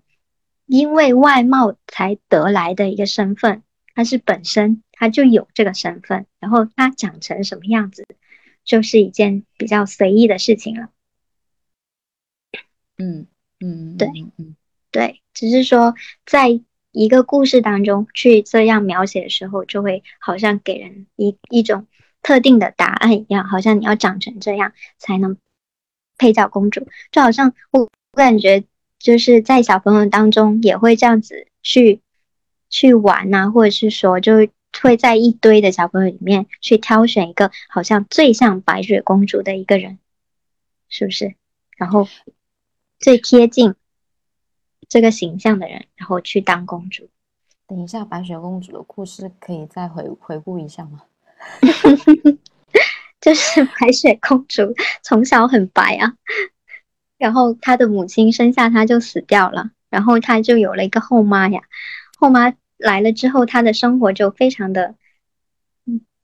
[0.66, 3.62] 因为外貌才得来的一个身份，
[3.94, 8.06] 她是本身她就有这个身份，然后她长成什么样子，
[8.64, 10.90] 就是一件比较随意的事情了。
[12.98, 13.26] 嗯
[13.60, 14.56] 嗯，对，嗯。
[14.92, 15.94] 对，只是说，
[16.26, 16.60] 在
[16.92, 21.86] 一个故事当中去这样描写的时候，就会好像给人一一种
[22.20, 25.38] 特定的答案一样，好像你要长成这样才能
[26.18, 28.64] 配叫公主，就好像我我感觉
[28.98, 32.02] 就是在小朋友当中也会这样子去
[32.68, 34.46] 去玩呐，或者是说就
[34.82, 39.98] 会在一堆的小朋友里面去挑选一个好像最像白雪公主的一个人，
[40.90, 41.34] 是不是？
[41.78, 42.06] 然后
[42.98, 43.74] 最贴近。
[44.90, 47.08] 这个形象的人，然后去当公主。
[47.66, 51.02] 等一下，白雪公主的故事可以再回回顾一下吗？
[53.20, 56.14] 就是白雪公主从小很白啊，
[57.18, 61.62] 然后她的母亲生下她就死掉了，然后她就有了一个后妈呀。
[62.18, 64.96] 后妈来了之后，她的生活就非常的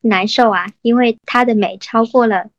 [0.01, 2.51] 难受啊，因为她的美超过了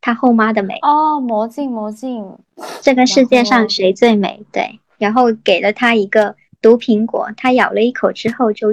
[0.00, 1.18] 她后妈的美哦。
[1.20, 2.38] 魔镜，魔镜，
[2.82, 4.44] 这个世界上谁最美？
[4.52, 8.68] 对，然后给了他一个毒苹果，他咬了一口之后就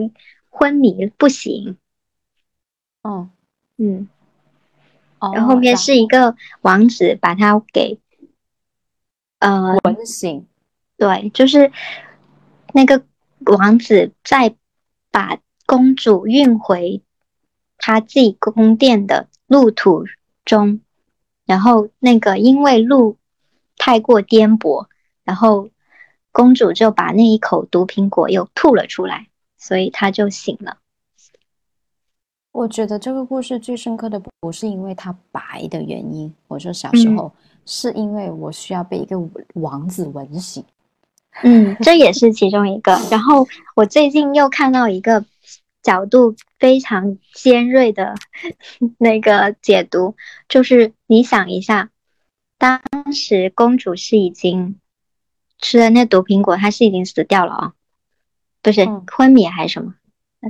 [0.49, 1.77] 昏迷不醒。
[3.03, 3.29] 嗯
[3.77, 4.07] 嗯。
[5.33, 7.97] 然后后面是一个王子把他给，
[9.39, 10.45] 呃，吻醒。
[10.97, 11.71] 对，就是
[12.73, 13.03] 那个
[13.45, 14.55] 王子在
[15.11, 17.01] 把公主运回
[17.77, 20.03] 他自己宫殿的路途
[20.43, 20.81] 中，
[21.45, 23.17] 然后那个因为路
[23.77, 24.87] 太过颠簸，
[25.23, 25.69] 然后
[26.33, 30.79] 公主就把那一口毒苹果又吐了出来，所以她就醒了。
[32.51, 37.31] 我觉得这个故事最深刻的不是因为它白的原因，我说小时候
[37.65, 39.15] 是因为我需要被一个
[39.53, 40.63] 王子吻醒，
[41.43, 42.99] 嗯，这也是其中一个。
[43.09, 45.25] 然后我最近又看到一个
[45.81, 48.15] 角度非常尖锐的
[48.97, 50.15] 那个解读，
[50.47, 51.89] 就是你想一下，
[52.57, 52.81] 当
[53.13, 54.79] 时公主是已经
[55.63, 57.73] 吃的那毒苹果，他是已经死掉了啊，
[58.61, 59.95] 不是昏迷还是什么？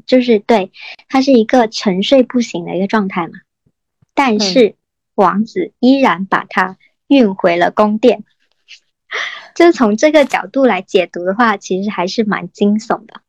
[0.08, 0.71] 就是对，
[1.08, 3.34] 他是一个沉睡不醒的一个状态嘛，
[4.15, 4.76] 但是
[5.13, 8.23] 王子依然把他运回了宫殿，
[9.54, 13.21] 就是从这个角度来解读的话，其实还是蛮惊悚的。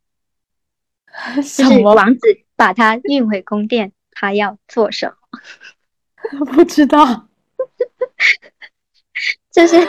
[1.36, 2.20] 就是王子
[2.56, 5.14] 把他运回宫殿，他要做什
[6.32, 6.46] 么？
[6.50, 7.28] 不知道，
[9.52, 9.86] 就是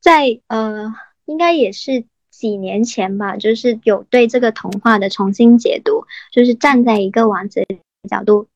[0.00, 0.90] 在呃，
[1.26, 2.04] 应该也是。
[2.36, 7.64] 几年前吧，就是有对这个童话的重新解读，就是站在一个王子
[8.10, 8.48] 角度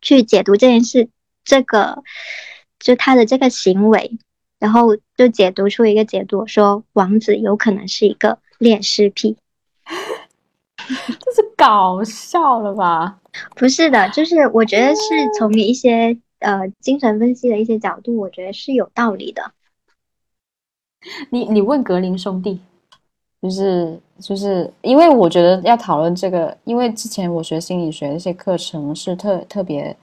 [0.00, 1.08] 去解读这件事，
[1.42, 2.04] 这个
[2.78, 4.18] 就他的这个行为，
[4.60, 9.36] 然后就解读出一个解读，说王子有可能是一个恋尸癖，
[10.76, 13.18] 这是搞笑了吧？
[13.56, 15.02] 不是的，就是我觉得是
[15.36, 19.50] 从一些呃精神分析的一些角度，我觉得是有道理的。
[21.30, 22.60] 你你问格林兄弟。
[23.42, 29.96] 就是就是因为我觉得要讨论这个，因为之前我学心理学的一些课程是特特别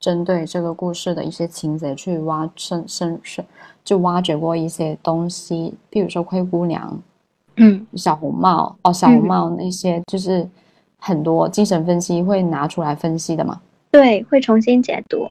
[0.00, 3.44] 针对这个故事的一些情节去挖深深深，
[3.84, 6.98] 就挖掘过一些东西，比如说灰姑娘，
[7.56, 10.48] 嗯，小红帽哦，小红帽那些就是
[10.98, 15.28] 很多精神分析会拿出来分析的嘛，对，会重新解读。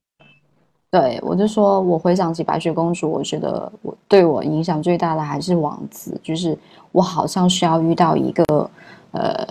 [0.95, 6.57] 对，我就说，我回想起白雪公主，我觉得我对我影响最大的还是王子，就是
[6.93, 8.71] 我好像需要遇到一个，
[9.11, 9.45] 呃，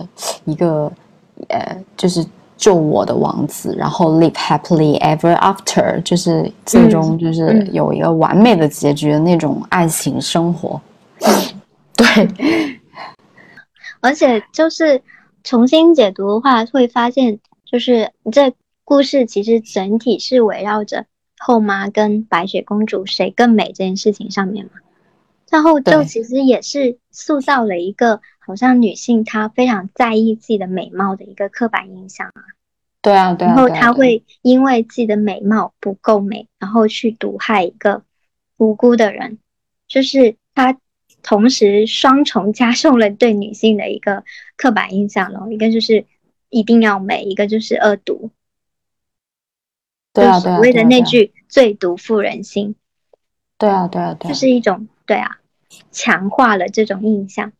[0.45, 0.91] 一个，
[1.49, 2.25] 呃，就是
[2.57, 10.81] 救我的王子，然后 live happily ever after，就是最终就是有一个完美的结局的那种爱情生活。
[11.95, 12.75] 对，
[13.99, 14.99] 而且就是
[15.43, 18.51] 重新解读的话，会发现就是这
[18.83, 21.05] 故事其实整体是围绕着。
[21.45, 24.71] 后妈跟白雪公主谁更美这件事情上面嘛，
[25.51, 32.41] 然后就其实也是塑造了一个好像女性她非常在意自己的美貌的一个刻板印象啊。
[32.99, 33.53] 对啊，对啊。
[33.53, 38.01] 然后她会因为自己的美貌不够美，然后去毒害一个
[38.57, 39.37] 无辜的人，
[39.87, 40.75] 就是她
[41.21, 44.23] 同时双重加重了对女性的一个
[44.57, 46.05] 刻板印象咯，一个就是
[46.49, 48.31] 一定要美，一个就是恶毒。
[50.15, 52.75] 对啊，所谓的那句“最毒妇人心”，
[53.59, 55.39] 对啊，对啊，对，就是一种对啊，
[55.91, 57.51] 强化了这种印象。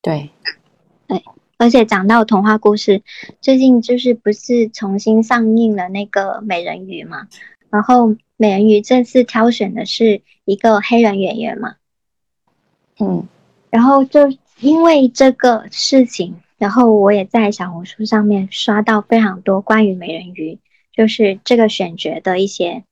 [0.00, 0.30] 对，
[1.08, 1.24] 对，
[1.56, 3.02] 而且讲到童话故事，
[3.40, 7.26] 最近就是不是重新上映了那个美人鱼嘛？
[7.68, 11.74] 然后美人鱼这次挑选的是一个黑人演员嘛？
[13.00, 13.26] 嗯，
[13.70, 16.40] 然后就因为这个事情。
[16.58, 20.58] 然后我也在小红书上面刷到非常多关于美人鱼，
[20.92, 22.82] 就是这个选角的一些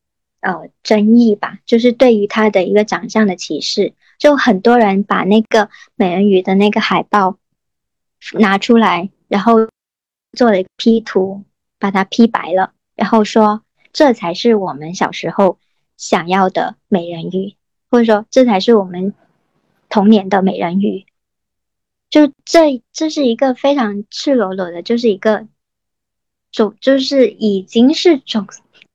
[0.40, 7.38] 呃争议吧，就是对于她的一个长相的歧视，就很多人把那个美人鱼的那个海报
[8.34, 9.68] 拿出来，然后
[10.32, 11.42] 做了一个 P 图，
[11.80, 13.62] 把它 P 白了，然后说
[13.92, 15.58] 这才是我们小时候
[15.96, 17.56] 想要的美人鱼，
[17.90, 19.12] 或者说这才是我们
[19.88, 21.04] 童年的美人鱼。
[22.08, 25.46] 就这，这是一个非常赤裸裸的，就是一个
[26.52, 28.46] 种，就是已经是种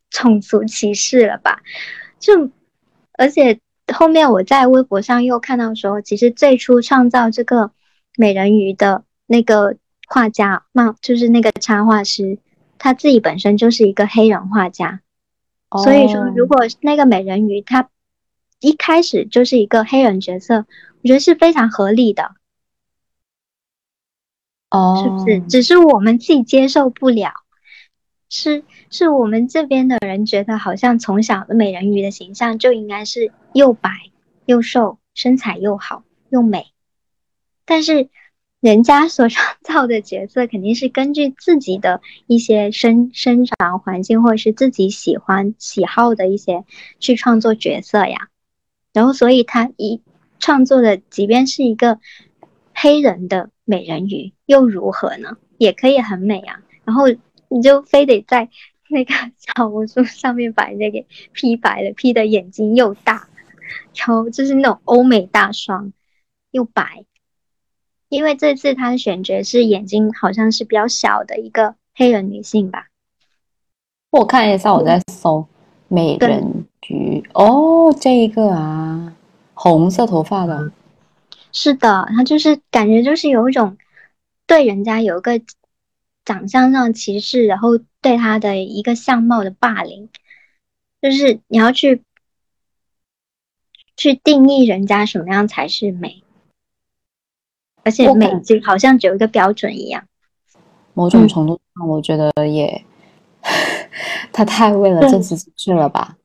[0.09, 1.61] 种族歧视了吧？
[2.19, 2.49] 就
[3.13, 3.59] 而且
[3.93, 7.71] 后面我在微博上又看到说，其实最初创造这个
[8.15, 9.75] 美人鱼的那个
[10.07, 12.39] 画家，那就是那个插画师，
[12.77, 15.01] 他自己本身就是一个黑人画家，
[15.83, 17.89] 所以说如果那个美人鱼她
[18.61, 20.65] 一开始就是一个黑人角色，
[21.01, 22.35] 我觉得是非常合理的。
[24.71, 25.41] 哦，是不是？
[25.49, 27.33] 只是我们自己接受不了，
[28.29, 33.91] 是是我们这边的人觉得好像从小的美人鱼的形象就应该是又白
[34.45, 36.67] 又瘦，身材又好又美，
[37.65, 38.07] 但是
[38.61, 46.63] 人家所创造的角色肯定是根据自己的一些生生长环境或者是自己喜欢喜好的一些
[47.01, 48.29] 去创作角色呀，
[48.93, 50.01] 然后所以他一
[50.39, 51.99] 创作的，即便是一个
[52.73, 53.49] 黑人的。
[53.71, 55.37] 美人鱼又如何呢？
[55.57, 56.59] 也可以很美啊。
[56.83, 57.05] 然后
[57.47, 58.49] 你就非得在
[58.89, 63.29] 那个小红书上面把那个 P 白了，P 的眼睛又大，
[63.95, 65.93] 然后就是那种欧美大双
[66.51, 67.05] 又白。
[68.09, 72.87] 因为这次他的选角是眼睛好像是比较小的一个黑人女性吧。
[74.09, 75.47] 我看一下，我在搜
[75.87, 79.15] 美人鱼哦，这一个啊，
[79.53, 80.69] 红色头发的。
[81.51, 83.77] 是的，他就是感觉就是有一种
[84.47, 85.41] 对人家有一个
[86.23, 90.09] 长相上歧视，然后对他的一个相貌的霸凌，
[91.01, 92.03] 就是你要去
[93.97, 96.23] 去定义人家什么样才是美，
[97.83, 100.05] 而且美就好像只有一个标准一样。
[100.93, 102.83] 某种程度上，我觉得也
[104.31, 106.17] 他太为了政治正确了吧。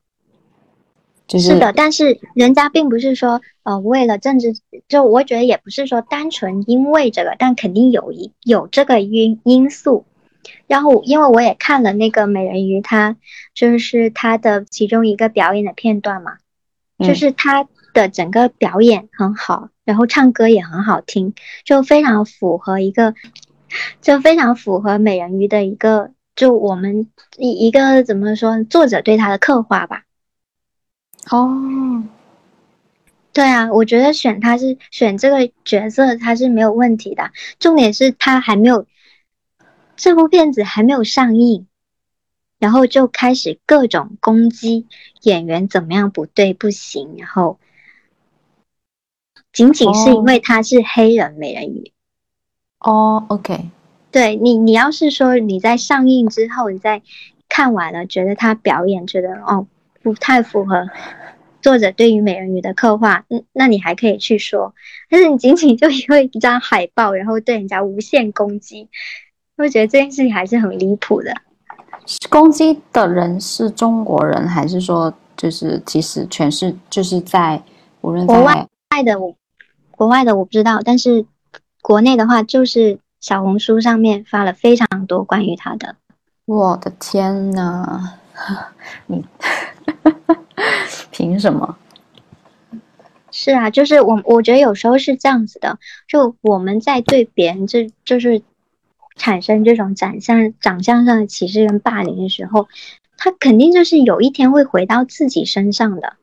[1.28, 4.54] 是的，但是人家并不是说，呃，为了政治，
[4.88, 10.04] 就我觉得也不是说单纯因为这个，但肯定有一有这个因因素。
[10.68, 13.16] 然后，因为我也看了那个美人鱼，她
[13.52, 16.36] 就是她的其中一个表演的片段嘛，
[17.00, 23.14] 就是她的整个表演很好，然后唱歌也很好听，就非常符合一个，
[24.00, 30.04] 就非常符合美人鱼的一个，就我们一一个怎么说，作者对她的刻画吧。
[31.30, 32.04] 哦，
[33.32, 37.32] 对啊，我觉得选他是选这个角色，他是没有问题的。
[37.58, 38.86] 重点是他还没有
[39.96, 41.66] 这部片子还没有上映，
[42.60, 44.86] 然后就开始各种攻击
[45.22, 47.58] 演员怎么样不对不行，然后
[49.52, 51.92] 仅仅是因为他是黑人美人鱼。
[52.78, 53.68] 哦，OK，
[54.12, 57.02] 对你，你要是说你在上映之后，你在
[57.48, 59.66] 看完了觉得他表演觉得哦。
[60.06, 60.88] 不太符合
[61.60, 64.72] 作者对于美人鱼的刻画，嗯，那你还可以去说，
[65.10, 68.88] 但是你仅仅就因为一张海报，然后对人家无限攻击，
[69.56, 71.34] 我觉得这件事情还是很离谱的。
[72.30, 77.60] 攻击的人是中国人，还是说就是其实全是就是在
[78.02, 79.34] 无论国外外的我
[79.90, 81.26] 国外的我不知道，但是
[81.82, 85.96] 国内的话，就是小红书上面发了非常多关于他的。
[86.44, 88.20] 我的天呐，
[89.06, 89.24] 你。
[91.10, 91.76] 凭什么？
[93.30, 95.78] 是啊，就是我，我觉得有时候是这样子的，
[96.08, 98.40] 就我们在对别人，这就是
[99.14, 102.66] 产生这种长相、长相上的歧视跟霸凌的时候，
[103.18, 106.14] 他肯定就是有一天会回到自己身上的。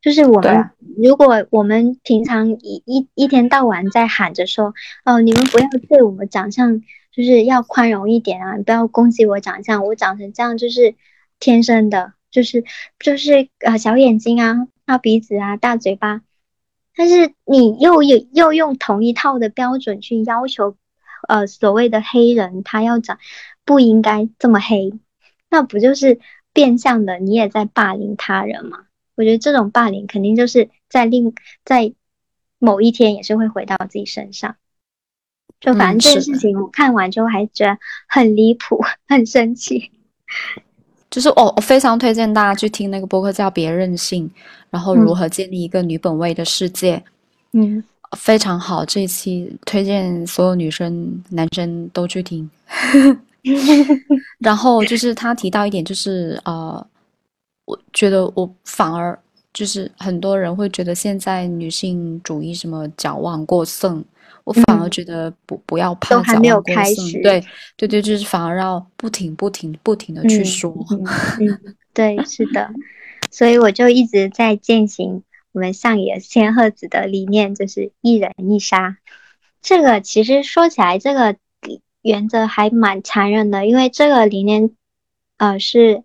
[0.00, 4.72] 就是我们，如果我们平常一一一天到晚在喊着说，
[5.04, 6.80] 哦，你们不要对我们长相，
[7.12, 10.94] 就是要宽容一点啊，不要攻击我长相，我长成这样就是
[11.38, 12.12] 天生的。
[12.36, 12.66] 就是
[12.98, 16.20] 就是呃小眼睛啊，大鼻子啊，大嘴巴，
[16.94, 20.76] 但是你又有又用同一套的标准去要求，
[21.28, 23.18] 呃所谓的黑人他要长
[23.64, 24.92] 不应该这么黑，
[25.48, 26.20] 那不就是
[26.52, 28.84] 变相的你也在霸凌他人吗？
[29.14, 31.34] 我觉得这种霸凌肯定就是在另
[31.64, 31.94] 在
[32.58, 34.56] 某一天也是会回到自己身上，
[35.58, 39.90] 就反正这件事情我看完之后还觉得很离谱，很生气。
[41.16, 44.28] 就是我，我非常推荐大家去听那个播客，叫《别任性》，
[44.68, 47.02] 然后如何建立一个女本位的世界。
[47.54, 47.82] 嗯，
[48.18, 52.50] 非常好，这一期推荐所有女生、男生都去听。
[54.40, 56.86] 然后就是他提到一点，就是呃，
[57.64, 59.18] 我觉得我反而
[59.54, 64.04] 就是很多人会觉得现在女性主义什么矫枉过正。
[64.46, 67.20] 我反而觉得不不要怕，都还没有开始。
[67.20, 67.44] 对
[67.76, 70.72] 对对，就是反而要不停不停不停的去说。
[71.40, 72.70] 嗯，对，是的。
[73.32, 78.98] 所以我就一直在践行我们上野千鹤子的理念，就是一人一杀。
[79.60, 81.34] 这个其实说起来，这个
[82.02, 84.70] 原则还蛮残忍的，因为这个理念，
[85.38, 86.04] 呃，是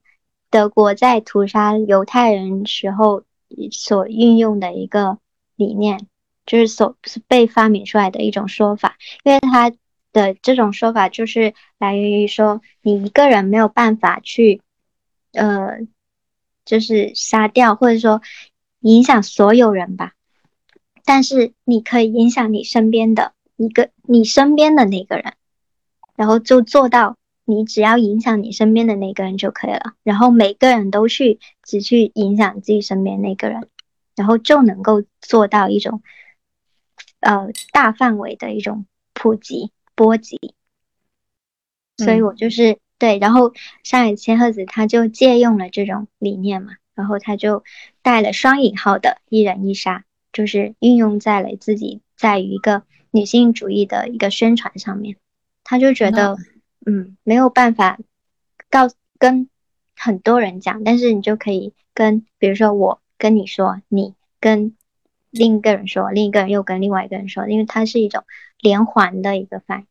[0.49, 3.21] 德国在屠杀犹太人时候
[3.71, 5.19] 所运用的一个
[5.55, 6.07] 理念。
[6.51, 9.71] 就是所是被发明出来的一种说法，因为他
[10.11, 14.61] 的这种说法，就是来源于说你一个人没有办法去，
[15.31, 15.77] 呃，
[16.65, 18.21] 就是杀掉或者说
[18.81, 20.11] 影响所有人吧，
[21.05, 25.35] 但是你可以影响你身边的一个你身边的那个人，
[26.17, 33.69] 然后就做到你只要影响你身边的那个人就可以了，然后每个人都去只去影响自己身边那个人，
[34.17, 36.03] 然后就能够做到一种。
[37.21, 40.39] 呃，大范围的一种普及波及，
[41.97, 43.53] 所以我就是对，然后
[43.83, 47.63] 上野千鹤子他就借用了这种理念嘛，然后他就
[48.01, 50.03] 带了双引号的一人一杀，
[50.33, 55.15] 就是运用在了自己在于一个女性主义的一个宣传上面，
[55.63, 56.37] 他就觉得
[56.85, 57.99] 嗯没有办法
[58.71, 59.47] 告跟
[59.95, 64.75] 很多人讲，但是你就可以跟比如说我跟你说，你跟。
[65.31, 68.23] 另一个人说，另一个人又跟另外一个人说，因为它是一种
[68.59, 69.87] 连环的一个反应。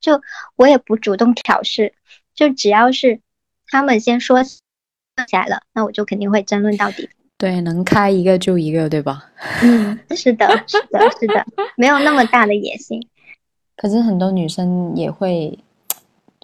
[0.00, 0.20] 就
[0.56, 1.92] 我也不主动挑事，
[2.34, 3.20] 就只要是
[3.66, 4.60] 他们先说起
[5.32, 7.08] 来了，那我就肯定会争论到底。
[7.36, 9.30] 对，能开一个就一个，对吧？
[9.62, 13.00] 嗯，是的，是的，是的，没有那么大的野心。
[13.76, 15.56] 可是很多女生也会，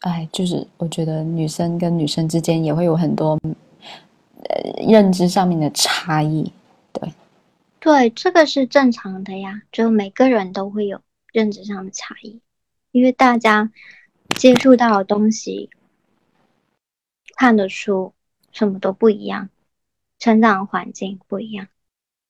[0.02, 3.38] 哎，就是我觉得女生跟女生之间也会有很多
[4.48, 6.52] 呃认知上面的差异。
[6.92, 7.12] 对，
[8.14, 12.40] 这个是正常的呀，就每个人都会有认知上的差异，
[12.92, 13.70] 因为大家
[14.36, 15.68] 接触到的东西、
[17.36, 18.14] 看的书
[18.52, 19.50] 什么都不一样，
[20.18, 21.68] 成长环境不一样，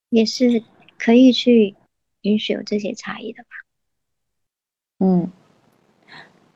[0.08, 0.64] 也是
[0.98, 1.76] 可以去
[2.22, 3.48] 允许有这些差异的吧。
[4.98, 5.30] 嗯，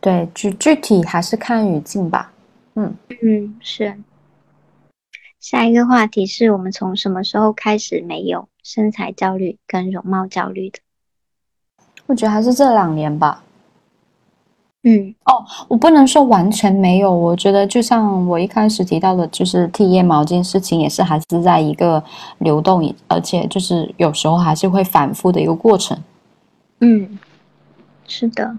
[0.00, 2.32] 对，具具体还是看语境吧。
[2.74, 3.96] 嗯嗯，是。
[5.40, 10.80] 下一个话题是我们从什么时候开始没有身材焦虑跟容貌焦虑的？
[12.06, 13.44] 我觉得还是这两年吧。
[14.82, 17.12] 嗯，哦，我不能说完全没有。
[17.12, 22.02] 我觉得就像我一开始提到的，就是剃腋毛这件事情，也是还是在一个
[22.38, 25.98] 流动，而且就是有时候还是会反复的一个过程。
[26.80, 27.18] 嗯，
[28.06, 28.56] 是的。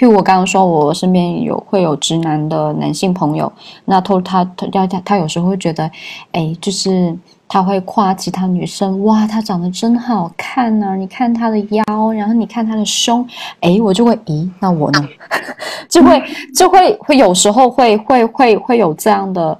[0.00, 3.52] 譬如我刚刚说，我身边有会有直男的男性朋友，
[3.84, 4.42] 那他他
[4.72, 5.90] 他他他有时候会觉得，
[6.32, 7.14] 哎，就是
[7.46, 11.84] 他会夸其他女生，哇，她长得真好看呢，你看她的腰，
[12.14, 13.28] 然后你看她的胸，
[13.60, 15.06] 哎，我就会，咦，那我呢？
[15.86, 16.22] 就会
[16.56, 19.58] 就会会有时候会会会会有这样的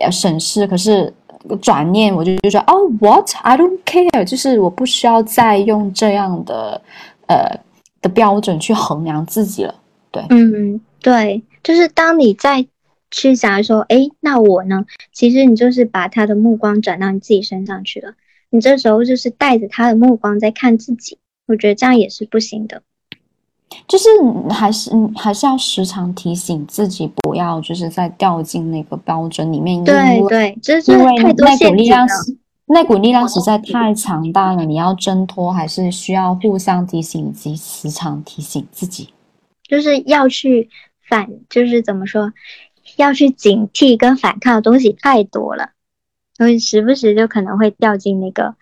[0.00, 1.12] 呃审视，可是
[1.60, 6.80] 转念我就就说，哦，what I don't care，就是我不需要再用这样的
[7.26, 7.67] 呃。
[8.00, 9.74] 的标准去衡量自己了，
[10.10, 12.66] 对，嗯，对，就是当你在
[13.10, 14.84] 去想说，哎，那我呢？
[15.12, 18.14] 其实你就是把他的目光转到你自己身上去了，
[18.50, 22.82] 你这时候就是带着他的目光在看自己，我觉得这样也是不行的，
[23.86, 24.08] 就是
[24.50, 29.94] 还是还是要时常提醒自己，不要就是在掉进那个标准里面，对
[30.28, 30.92] 对，就是
[31.22, 32.06] 太多限制了。
[32.70, 39.14] 那股力量实在太强大了，你要挣脱，还是需要互相提醒及时常提醒自己，
[39.66, 40.68] 就是要去
[41.08, 42.32] 反，就是怎么说，
[42.96, 45.70] 要去警惕跟反抗的东西太多了，
[46.36, 48.54] 所以时不时就可能会掉进那个，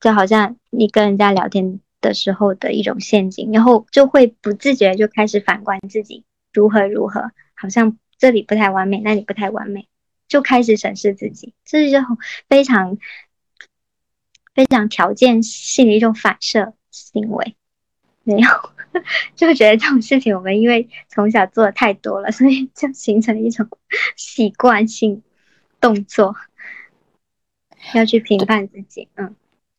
[0.00, 9.86] 就好像你跟人家聊天的时候的一种陷阱，然后就会不自觉就开始反观自己如何如何，好像这里不太完美，那里不太完美。
[10.28, 12.02] 就开始审视自己，这是一种
[12.48, 12.98] 非常
[14.54, 17.56] 非常条件性的一种反射行为。
[18.24, 18.48] 没有，
[19.34, 23.66] 就觉得这种事情我们因为从小做的太多了，所以就形成一种
[24.16, 25.22] 习惯性
[25.80, 26.36] 动作，
[27.94, 29.08] 要去评判自己。
[29.16, 29.34] 嗯，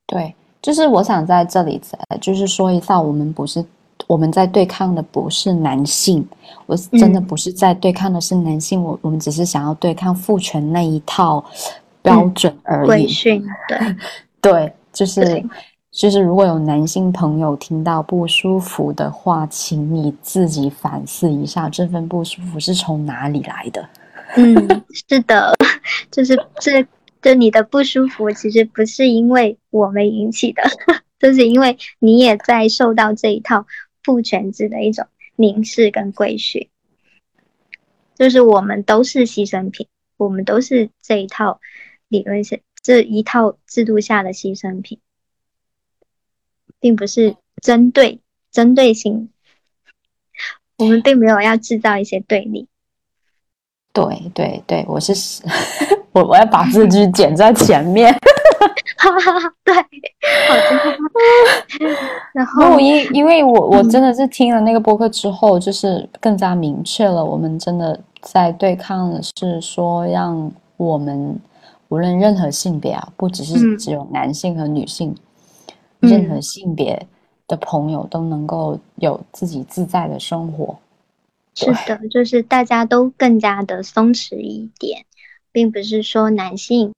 [0.08, 0.34] 对，
[0.64, 1.80] 就是我想在这里，
[2.20, 3.64] 就是说一下，我们不是。
[4.10, 6.28] 我们在对抗的不是男性，
[6.66, 11.46] 我真的不是在对抗的是男性，我我们只是想要对抗父权那一套
[12.02, 12.88] 标准而已。
[12.88, 13.96] 规训，对
[14.42, 15.46] 对，就是
[15.92, 23.88] 就是，如果有男性朋友听到不舒服的话，请你自己反思一下，这份不舒服是从哪里来的？
[24.38, 24.56] 嗯，
[25.08, 25.54] 是的，
[26.10, 26.84] 就是这
[27.22, 30.64] 就你的不舒服，其实不是因为我们引起的，
[31.22, 33.68] 就是因为你也在受到这一套。
[34.10, 35.06] 父权制的一种
[35.36, 36.68] 凝视跟规训，
[38.16, 39.88] 就是我们都是牺牲品，
[40.18, 41.62] 我们都是这一套
[42.08, 45.00] 理论是这一套制度下的牺牲品，
[46.80, 48.20] 并不是针对
[48.52, 49.30] 针对性，
[50.78, 52.68] 我们并没有要制造一些对立。
[53.94, 55.14] 对对对，我是
[56.14, 58.12] 我我要把这句剪在前面。
[58.98, 59.74] 哈哈哈，对，
[60.48, 60.62] 好的。
[62.34, 71.40] 然后因因为我我真的是听了那个播客之后，就是更加明确了，我们真的在对抗的是说，让我们
[71.88, 75.16] 无论任何性别啊，不只是只有男性和女性，
[76.00, 77.08] 任何性别
[77.48, 80.78] 的朋友都能够有自己自在的生活。
[81.56, 85.06] 是的，就是大家都更加的松弛一点，
[85.52, 86.94] 并不是说男性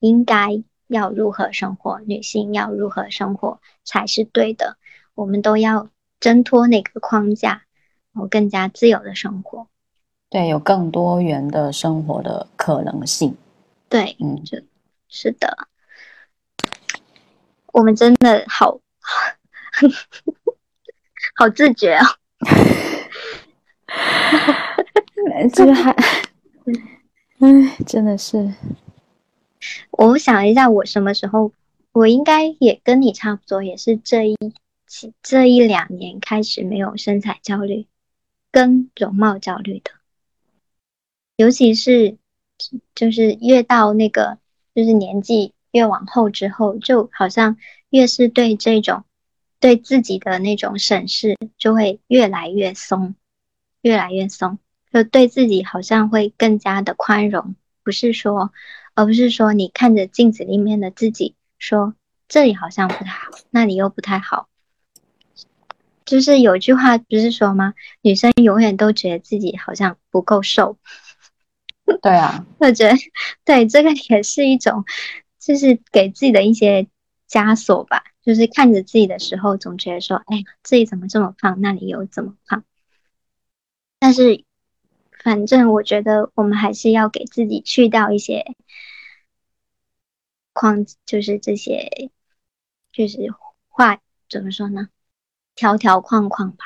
[0.00, 0.62] 应该。
[0.88, 2.00] 要如何生活？
[2.06, 4.76] 女性要如何生活才是对的？
[5.14, 5.88] 我们都要
[6.20, 7.62] 挣脱那个框架，
[8.12, 9.68] 然后更加自由的生活。
[10.30, 13.36] 对，有更多元的生活的可能性。
[13.88, 14.42] 对，嗯，
[15.08, 15.68] 是的。
[17.72, 18.80] 我们真的好
[21.36, 22.06] 好自觉哦。
[25.52, 25.90] 这个还，
[27.40, 28.52] 哎，真的是。
[29.90, 31.52] 我想一下，我什么时候，
[31.92, 34.36] 我应该也跟你差不多，也是这一
[35.22, 37.86] 这一两年开始没有身材焦虑
[38.50, 39.90] 跟容貌焦虑的，
[41.36, 42.16] 尤其是
[42.94, 44.38] 就是越到那个
[44.74, 47.56] 就是年纪越往后之后，就好像
[47.90, 49.04] 越是对这种
[49.58, 53.14] 对自己的那种审视就会越来越松，
[53.82, 54.58] 越来越松，
[54.92, 58.52] 就对自己好像会更加的宽容，不是说。
[58.94, 61.94] 而不是说你看着镜子里面的自己，说
[62.28, 64.48] 这里好像不太好，那里又不太好。
[66.04, 67.74] 就是有句话不是说吗？
[68.02, 70.78] 女生永远都觉得自己好像不够瘦。
[72.02, 72.96] 对啊，我觉得
[73.44, 74.84] 对这个也是一种，
[75.38, 76.86] 就是给自己的一些
[77.28, 78.04] 枷锁吧。
[78.22, 82.64] 就是看着自己的时候，总觉得说，哎，自己怎么这么胖，那里又怎么胖？
[83.98, 84.44] 但是。
[85.24, 88.44] 反正我觉得我们还是要给自己去掉一些
[90.52, 92.10] 框，就是这些，
[92.92, 93.16] 就是
[93.68, 94.90] 画怎么说呢？
[95.54, 96.64] 条条框框吧。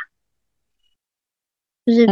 [1.86, 2.06] 就是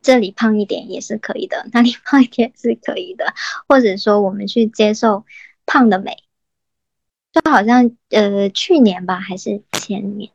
[0.00, 3.34] 这里胖一点也是可以的， 那里胖一点是可以的，
[3.68, 5.26] 或者说我们去接受
[5.66, 6.16] 胖的美。
[7.30, 10.32] 就好像呃去年吧，还是前年，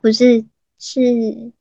[0.00, 0.44] 不是
[0.80, 1.52] 是。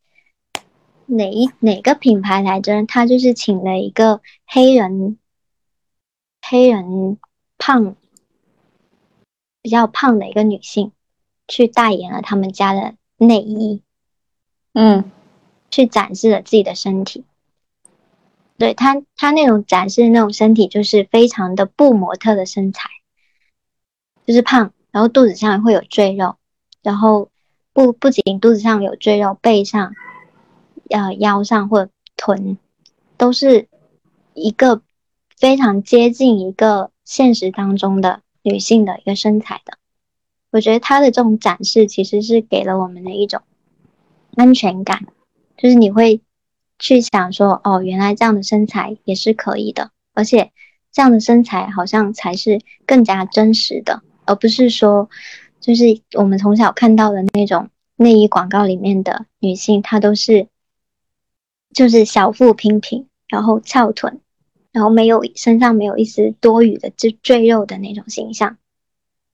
[1.05, 2.85] 哪一哪个品牌来着？
[2.85, 5.17] 他就是请了一个黑人，
[6.41, 7.17] 黑人
[7.57, 7.95] 胖，
[9.61, 10.91] 比较胖的一个女性，
[11.47, 13.81] 去代言了他们家的内衣，
[14.73, 15.11] 嗯，
[15.69, 17.25] 去展示了自己的身体。
[18.57, 22.89] 对他，他那种展示那种身体，就是非常的不模特的身材，
[24.25, 26.37] 就是胖，然后肚子上会有赘肉，
[26.81, 27.29] 然后
[27.73, 29.93] 不不仅肚子上有赘肉，背上。
[30.93, 32.59] 呃，腰上或臀，
[33.17, 33.67] 都是
[34.35, 34.83] 一个
[35.35, 39.79] 非常接近一个现实当中的女性的一个身材的。
[40.51, 43.41] 我觉得她的这种展示其实是给了我们的一种
[44.35, 45.07] 安全感，
[45.57, 46.21] 就是你会
[46.77, 50.51] 去想说，哦，原来这样的身材也是可以的，而且
[50.91, 55.09] 这样的身材好像才是更加真实的，而不是说，
[55.59, 60.49] 就是我们从小看到的那种内衣广告里面的女性，她都是。
[61.73, 64.19] 就是小腹平平，然后翘臀，
[64.71, 68.57] 然后没有身上没有一丝多余的赘赘肉的那种形象。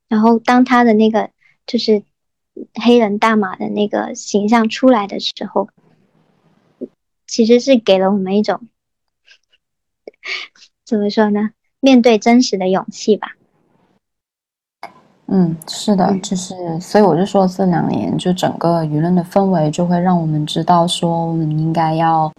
[0.07, 1.29] 然后当他的那个
[1.67, 2.03] 就是
[2.73, 5.69] 黑人大马的那个形象出来的时候，
[7.27, 8.67] 其实是给了我们一种
[10.85, 11.51] 怎么说呢？
[11.79, 13.35] 面对真实的勇气吧。
[15.31, 22.31] 嗯，是的，就是，所以我就说，这两年就整个舆论的氛围，就会让我们知道，说我们应该要，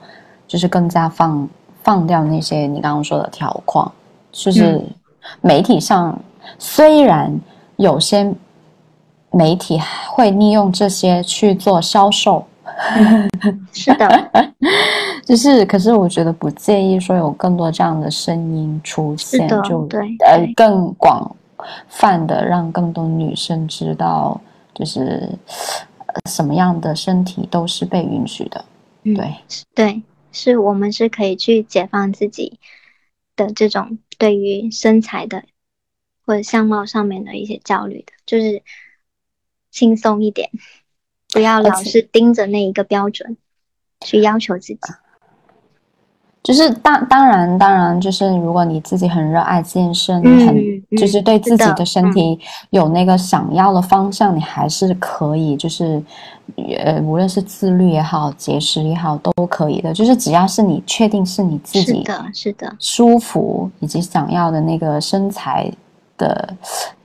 [0.48, 1.48] 就是更加放
[1.84, 3.90] 放掉那些你刚刚说的条框，
[4.32, 4.82] 就是
[5.40, 6.18] 媒体上
[6.58, 7.32] 虽然
[7.76, 8.34] 有些
[9.30, 9.80] 媒体
[10.10, 12.44] 会利用这些去做销售，
[13.72, 14.30] 是的，
[15.24, 21.30] 就是，可是我觉得不介意说有更多这样的声音出现，就对，呃，更广。
[21.88, 24.40] 泛的让更多女生知道，
[24.74, 25.28] 就是
[26.28, 28.64] 什么样的身体都是被允许的。
[29.02, 29.34] 对
[29.74, 30.02] 对，
[30.32, 32.58] 是我们是可以去解放自己
[33.34, 35.44] 的这种对于身材的
[36.26, 38.62] 或者相貌上面的一些焦虑的，就是
[39.70, 40.50] 轻松一点，
[41.28, 43.36] 不要老是盯着那一个标准
[44.00, 44.80] 去要求自己。
[46.42, 50.56] 就是当当然当然，就是如果你自己很热爱健身，你很
[50.96, 52.38] 就是对自己的身体
[52.70, 56.02] 有那个想要的方向，你还是可以，就是
[56.56, 59.92] 呃，无论是自律也好，节食也好，都可以的。
[59.92, 65.70] 就是只要是你确定是你自己的是的舒服以及想要的那个身材。
[66.20, 66.54] 的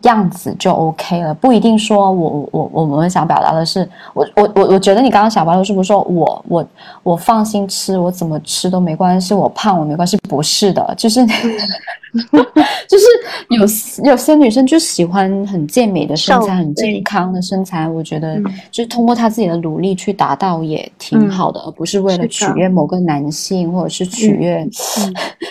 [0.01, 6.67] 样子就 OK 了，不一定说我我我们想表达的是，我我我我觉得你刚刚小白兔是不是说我我
[7.01, 11.25] 我放心吃，我怎么吃都没关系，我胖我没关系，不是的，就是
[12.87, 13.05] 就是
[13.49, 18.39] 有有些女生就喜欢很健美的身材，很健康的身材，我觉得
[18.69, 24.67] 就是通过她自己的努力去达到也挺好的，而不是为了取悦某个男性或者是取悦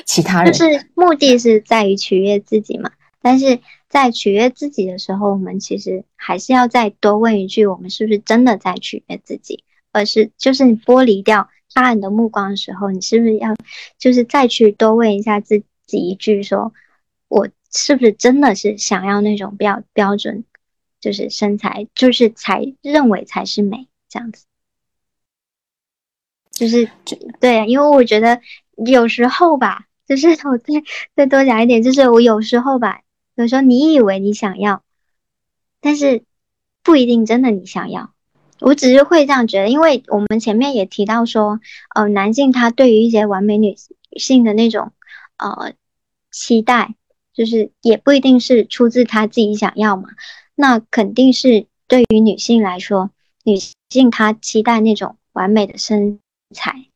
[0.07, 2.89] 其他人，就是目的是在于取悦自己嘛。
[3.25, 9.65] 但是在取悦自己的时候，我们其实还是要再多问一句：我们是不是真的在取悦自己？
[9.93, 13.57] 而是就是你剥离掉他人的目光的时候，你是不是要
[13.99, 16.75] 就是再去多问一下自己一句：说
[17.29, 20.45] 我是不是真的是想要那种标标准，
[21.01, 24.45] 就是身材，就是才认为才是美这样子？
[26.51, 26.91] 就是
[27.41, 28.43] 对，因为我觉得
[28.85, 30.67] 有时候吧，就是 我再
[31.17, 33.01] 再多讲一点，就是我有时候吧。
[33.35, 34.83] 有时候你以为你想要，
[35.81, 36.25] 但是
[36.83, 38.13] 不一定真的你想要。
[38.61, 41.61] 我只是会这样觉得，因为我们前面也提到说，
[41.95, 43.77] 呃，男性他对于一些完美女
[44.17, 44.93] 性的那种
[45.37, 45.73] 呃
[46.31, 46.95] 期待，
[47.33, 50.11] 就是也不一定是出自他自己想要嘛。
[50.55, 53.11] 那肯定是对于女性来说，
[53.43, 53.57] 女
[53.91, 56.21] 性她期待那种完美的身
[56.55, 56.87] 材，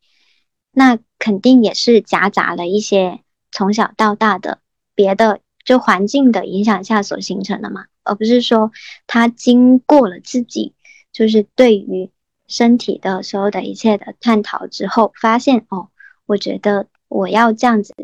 [0.70, 3.18] 那肯定也是夹杂了一些
[3.51, 4.61] 从小到大的
[4.95, 5.41] 别的。
[5.68, 8.72] 就环境的影响下所形成的嘛，而不是说
[9.06, 10.72] 他经过了自己
[11.12, 12.10] 就是对于
[12.46, 15.90] 身体的所有的一切的探讨之后，发现哦，
[16.24, 17.94] 我觉得我要这样子，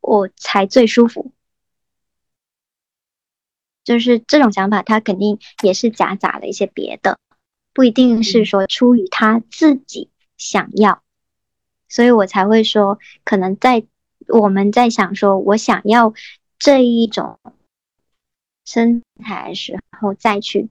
[0.00, 1.30] 我才最舒服。
[3.84, 7.20] 就是这种想法，他肯定也是夹杂了一些别的，
[7.72, 11.00] 不一定是说出于他自己想要，
[11.88, 13.86] 所以我才会说，可能在
[14.26, 16.12] 我们在想说，我想要。
[16.60, 17.38] 这一种
[18.66, 20.68] 身材时候，再去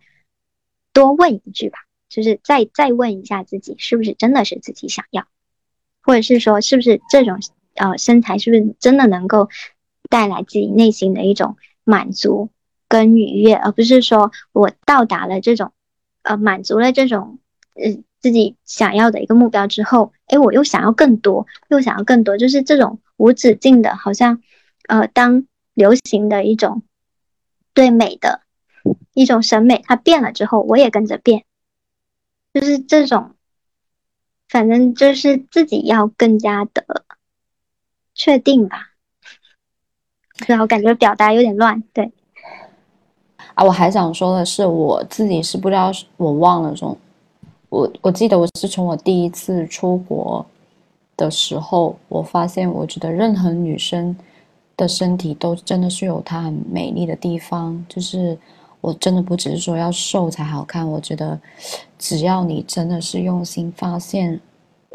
[0.94, 5.28] 多问一句吧，就是再再问一下自己，是不是真的是自己想要，
[6.04, 7.40] 或者是说，是不是这种
[7.74, 9.50] 呃身材，是不是真的能够
[10.10, 12.52] 带来自己内心的一种满足
[12.88, 15.74] 跟愉悦，而不是说我到达了这种
[16.22, 17.40] 呃满足了这种
[17.74, 24.44] 呃自己想要的一个目标之后，哎，我又想要更多，又想要更多，就是这种无止境的，好像
[24.88, 25.48] 呃当。
[25.80, 26.84] 流行的一种
[27.74, 28.42] 对美的
[29.14, 31.46] 一种审美，它变了之后，我也跟着变，
[32.54, 33.32] 就是这种，
[34.50, 37.06] 反正就是自己要更加的
[38.14, 38.90] 确定吧。
[40.46, 41.82] 对，我感觉表达有点乱。
[41.94, 42.12] 对，
[43.54, 46.98] 啊，我还想说的是，我自己是不知道，我忘了这种，
[47.70, 50.46] 我我记得我是从我第一次出国
[51.16, 54.14] 的时候，我发现，我觉得任何女生。
[54.80, 58.38] 的身体都真的是有它很美丽的地方，就是
[58.80, 61.38] 我真的不只是说要瘦才好看，我觉得
[61.98, 64.40] 只要你真的是用心发现，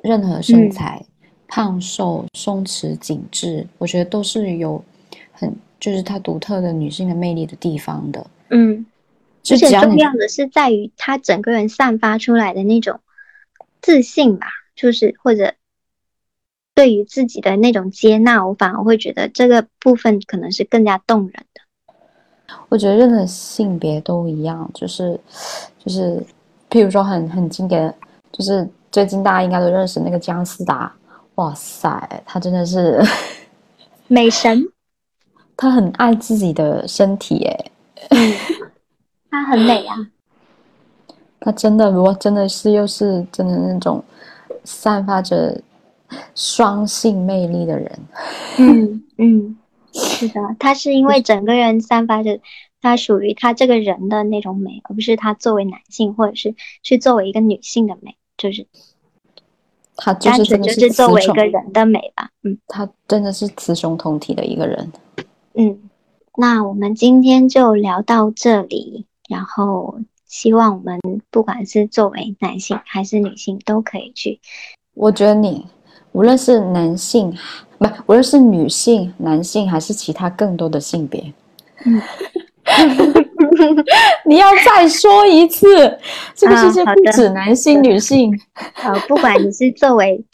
[0.02, 1.04] 任何身材，
[1.46, 4.82] 胖瘦、松弛、紧致，我觉得都是有
[5.30, 8.26] 很就是它独特的女性的魅力的地方的。
[8.48, 8.86] 嗯，
[9.50, 13.00] 而且重要的是在于她整个人散发出来的那种
[13.82, 15.52] 自信吧，就是或者。
[16.74, 21.94] 对于自己的那种接纳，我反而会觉得这个部分可能是更加动人的。
[22.68, 25.18] 我觉得任何性别都一样，就是
[25.78, 26.20] 就是，
[26.68, 27.94] 譬如说很很经典，
[28.32, 30.92] 就是最近大家应该都认识那个姜思达，
[31.36, 33.00] 哇塞，他真的是
[34.08, 34.60] 美神，
[35.56, 37.70] 他很爱自己的身体，哎，
[39.30, 39.96] 他很美啊，
[41.38, 44.02] 他真的，如果真的是又是真的那种
[44.64, 45.56] 散发着。
[46.34, 47.98] 双性魅力的人，
[48.58, 49.56] 嗯嗯，
[49.92, 52.40] 是的，他是因为整个人散发着
[52.80, 58.66] 他属于他这个人的那种美，而不是他作为男性或者是去作为一个女性的美，就是
[59.96, 64.92] 他就是真的是作为一个人的美吧，嗯，他真的是雌雄同体的一个人，
[65.54, 65.90] 嗯，
[66.36, 71.00] 那我们今天就聊到这里，然后希望我们
[71.30, 74.40] 不管是作为男性还是女性都可以去，
[74.94, 75.66] 我觉得你。
[76.14, 77.36] 无论是男性，
[77.76, 81.32] 不，无论是女性、男性，还是其他更多的性别，
[81.84, 82.00] 嗯，
[84.24, 85.98] 你要再说一次，
[86.36, 88.32] 这个世界不止男性、女性。
[88.74, 90.24] 好，不管你是作为，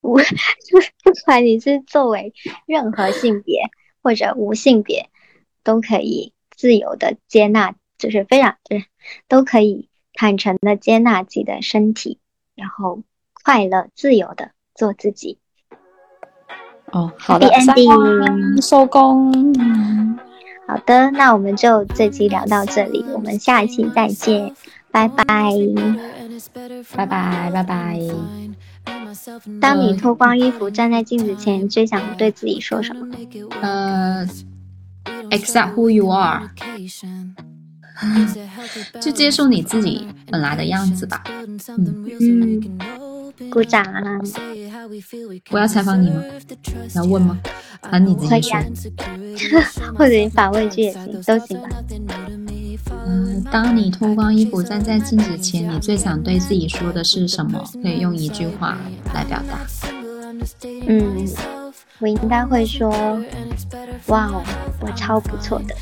[0.00, 2.32] 无，不管你是作为
[2.64, 3.60] 任何性别
[4.02, 5.10] 或者无性别，
[5.62, 8.86] 都可以自由的接纳，就是非常就是
[9.28, 12.18] 都可以坦诚的接纳自己的身体，
[12.54, 13.02] 然后
[13.44, 15.38] 快乐自由的做自己。
[16.92, 19.32] 哦，好的，ending，收工。
[20.68, 24.54] 好的，那我们就这期聊到这里，我们下一期再见，
[24.90, 25.24] 拜拜，
[26.94, 28.00] 拜拜，拜拜。
[29.60, 33.14] 当你脱光衣服站在镜子前，最想对自己说什么？
[33.60, 34.26] 呃
[35.30, 36.50] ，accept who you are，
[39.00, 41.22] 就接受你自己本来的样子吧。
[41.26, 41.58] 嗯
[42.20, 42.78] 嗯，
[43.50, 44.02] 鼓掌啊。
[45.50, 46.22] 我要采访你吗？
[46.94, 47.38] 要问吗？
[47.80, 48.58] 啊，你自己说。
[49.96, 51.68] 或者你反问句也行，都行吧。
[53.06, 57.64] 嗯，当你脱光衣服站在镜子前，你最想对自己说的是什么？
[57.82, 58.78] 可以用一句话
[59.14, 59.66] 来表达。
[60.86, 61.26] 嗯，
[61.98, 62.90] 我应该会说：
[64.06, 64.42] 哇哦，
[64.80, 65.74] 我超不错的。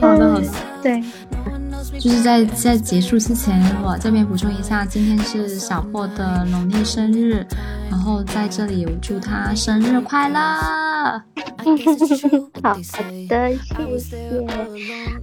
[0.00, 0.42] 好的，好的，
[0.82, 1.02] 对。
[1.98, 7.46] 就是在在结束之前，我这边补充一下，今天是小破的农历生日，
[7.90, 11.22] 然后在这里祝他生日快乐。
[12.62, 12.74] 好
[13.28, 14.16] 的， 谢谢。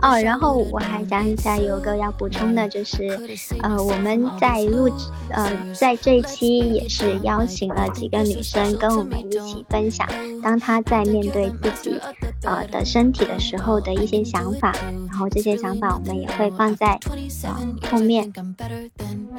[0.01, 3.19] 哦，然后我还讲一下，有个要补充的，就是
[3.61, 4.89] 呃，我们在录
[5.29, 10.07] 呃在这一期也是邀请了几个女生跟我们一起分享，
[10.41, 11.99] 当她在面对自己
[12.43, 14.73] 呃的身体的时候的一些想法，
[15.07, 16.71] 然后这些想法我们也会放。
[16.81, 16.97] 在
[17.43, 18.31] 呃后面，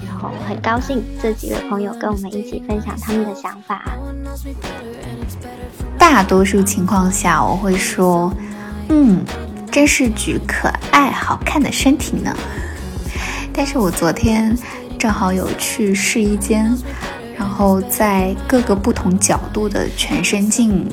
[0.06, 3.98] 然后很高兴这几位朋友跟我们一起分享他们的想法。
[5.98, 8.32] 大多数情况下，我会说
[8.90, 9.24] ：“嗯，
[9.70, 12.36] 真是具可爱好看的身体呢。”
[13.52, 14.56] 但是我昨天
[14.98, 16.76] 正好有去试衣间，
[17.36, 20.88] 然后在各个不同角度的全身镜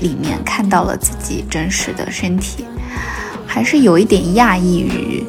[0.00, 2.64] 里面看到了自己真实的身体，
[3.46, 5.24] 还是有一点讶异于。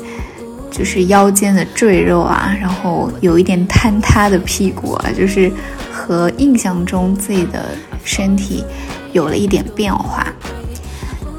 [0.71, 5.51] 就是腰间的赘肉啊，然后有一点坍塌的屁股啊，就是
[5.91, 8.63] 和印象中自己的身体
[9.11, 10.25] 有了一点变化。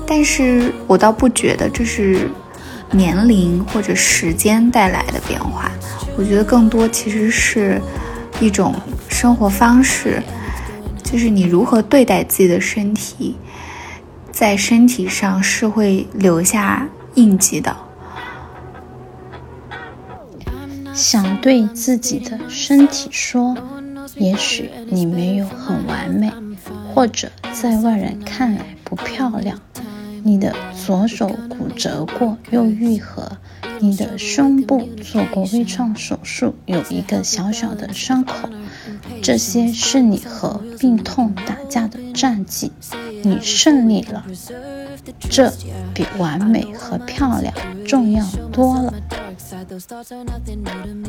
[0.06, 2.28] 但是我倒不觉得这是
[2.90, 5.70] 年龄或者时间带来的变化，
[6.18, 7.80] 我觉得更多其实是
[8.40, 8.74] 一种
[9.08, 10.22] 生活方式，
[11.02, 13.36] 就是你如何对待自己的身体，
[14.30, 17.74] 在身体上是会留下印记的。
[20.92, 23.56] 想对自己的身体说
[24.16, 26.32] ：“也许你没有很完美，
[26.94, 29.60] 或者在外人看来不漂亮。
[30.24, 30.54] 你的
[30.86, 33.38] 左手骨折过又愈合，
[33.80, 38.48] 你的胸部做过微创手术，有一个小小的伤口。
[39.20, 42.70] 这些是你和病痛打架的战绩，
[43.24, 44.24] 你胜利了。
[45.18, 45.52] 这
[45.92, 47.52] 比完美和漂亮
[47.84, 48.94] 重要多了。”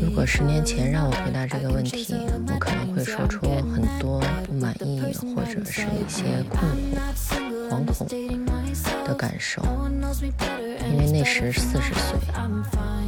[0.01, 2.13] 如果十年前让我回答这个问题，
[2.47, 3.39] 我可能会说出
[3.73, 5.01] 很多不满意
[5.33, 6.61] 或者是一些困
[7.69, 8.05] 惑、惶恐
[9.05, 9.61] 的感受，
[10.91, 12.19] 因为那时四十岁，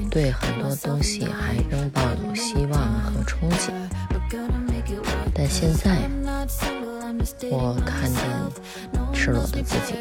[0.09, 3.71] 对很多东西还仍抱有希望和憧憬。
[5.33, 6.09] 但现在，
[7.51, 8.21] 我看见
[9.13, 9.95] 赤裸的自己，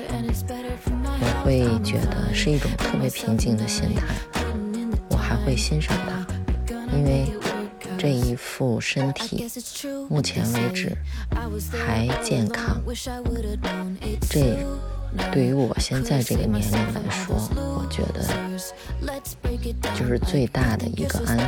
[1.20, 4.14] 我会觉得是一种特别平静的心态。
[5.34, 6.24] 还会欣赏他，
[6.96, 7.26] 因为
[7.98, 9.44] 这一副身体
[10.08, 10.96] 目前为止
[11.72, 12.80] 还健康。
[14.30, 14.56] 这
[15.32, 18.22] 对于我现在这个年龄来说，我觉得
[19.98, 21.44] 就是最大的一个安慰。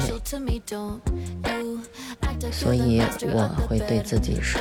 [2.51, 3.01] 所以
[3.33, 4.61] 我会对自己说。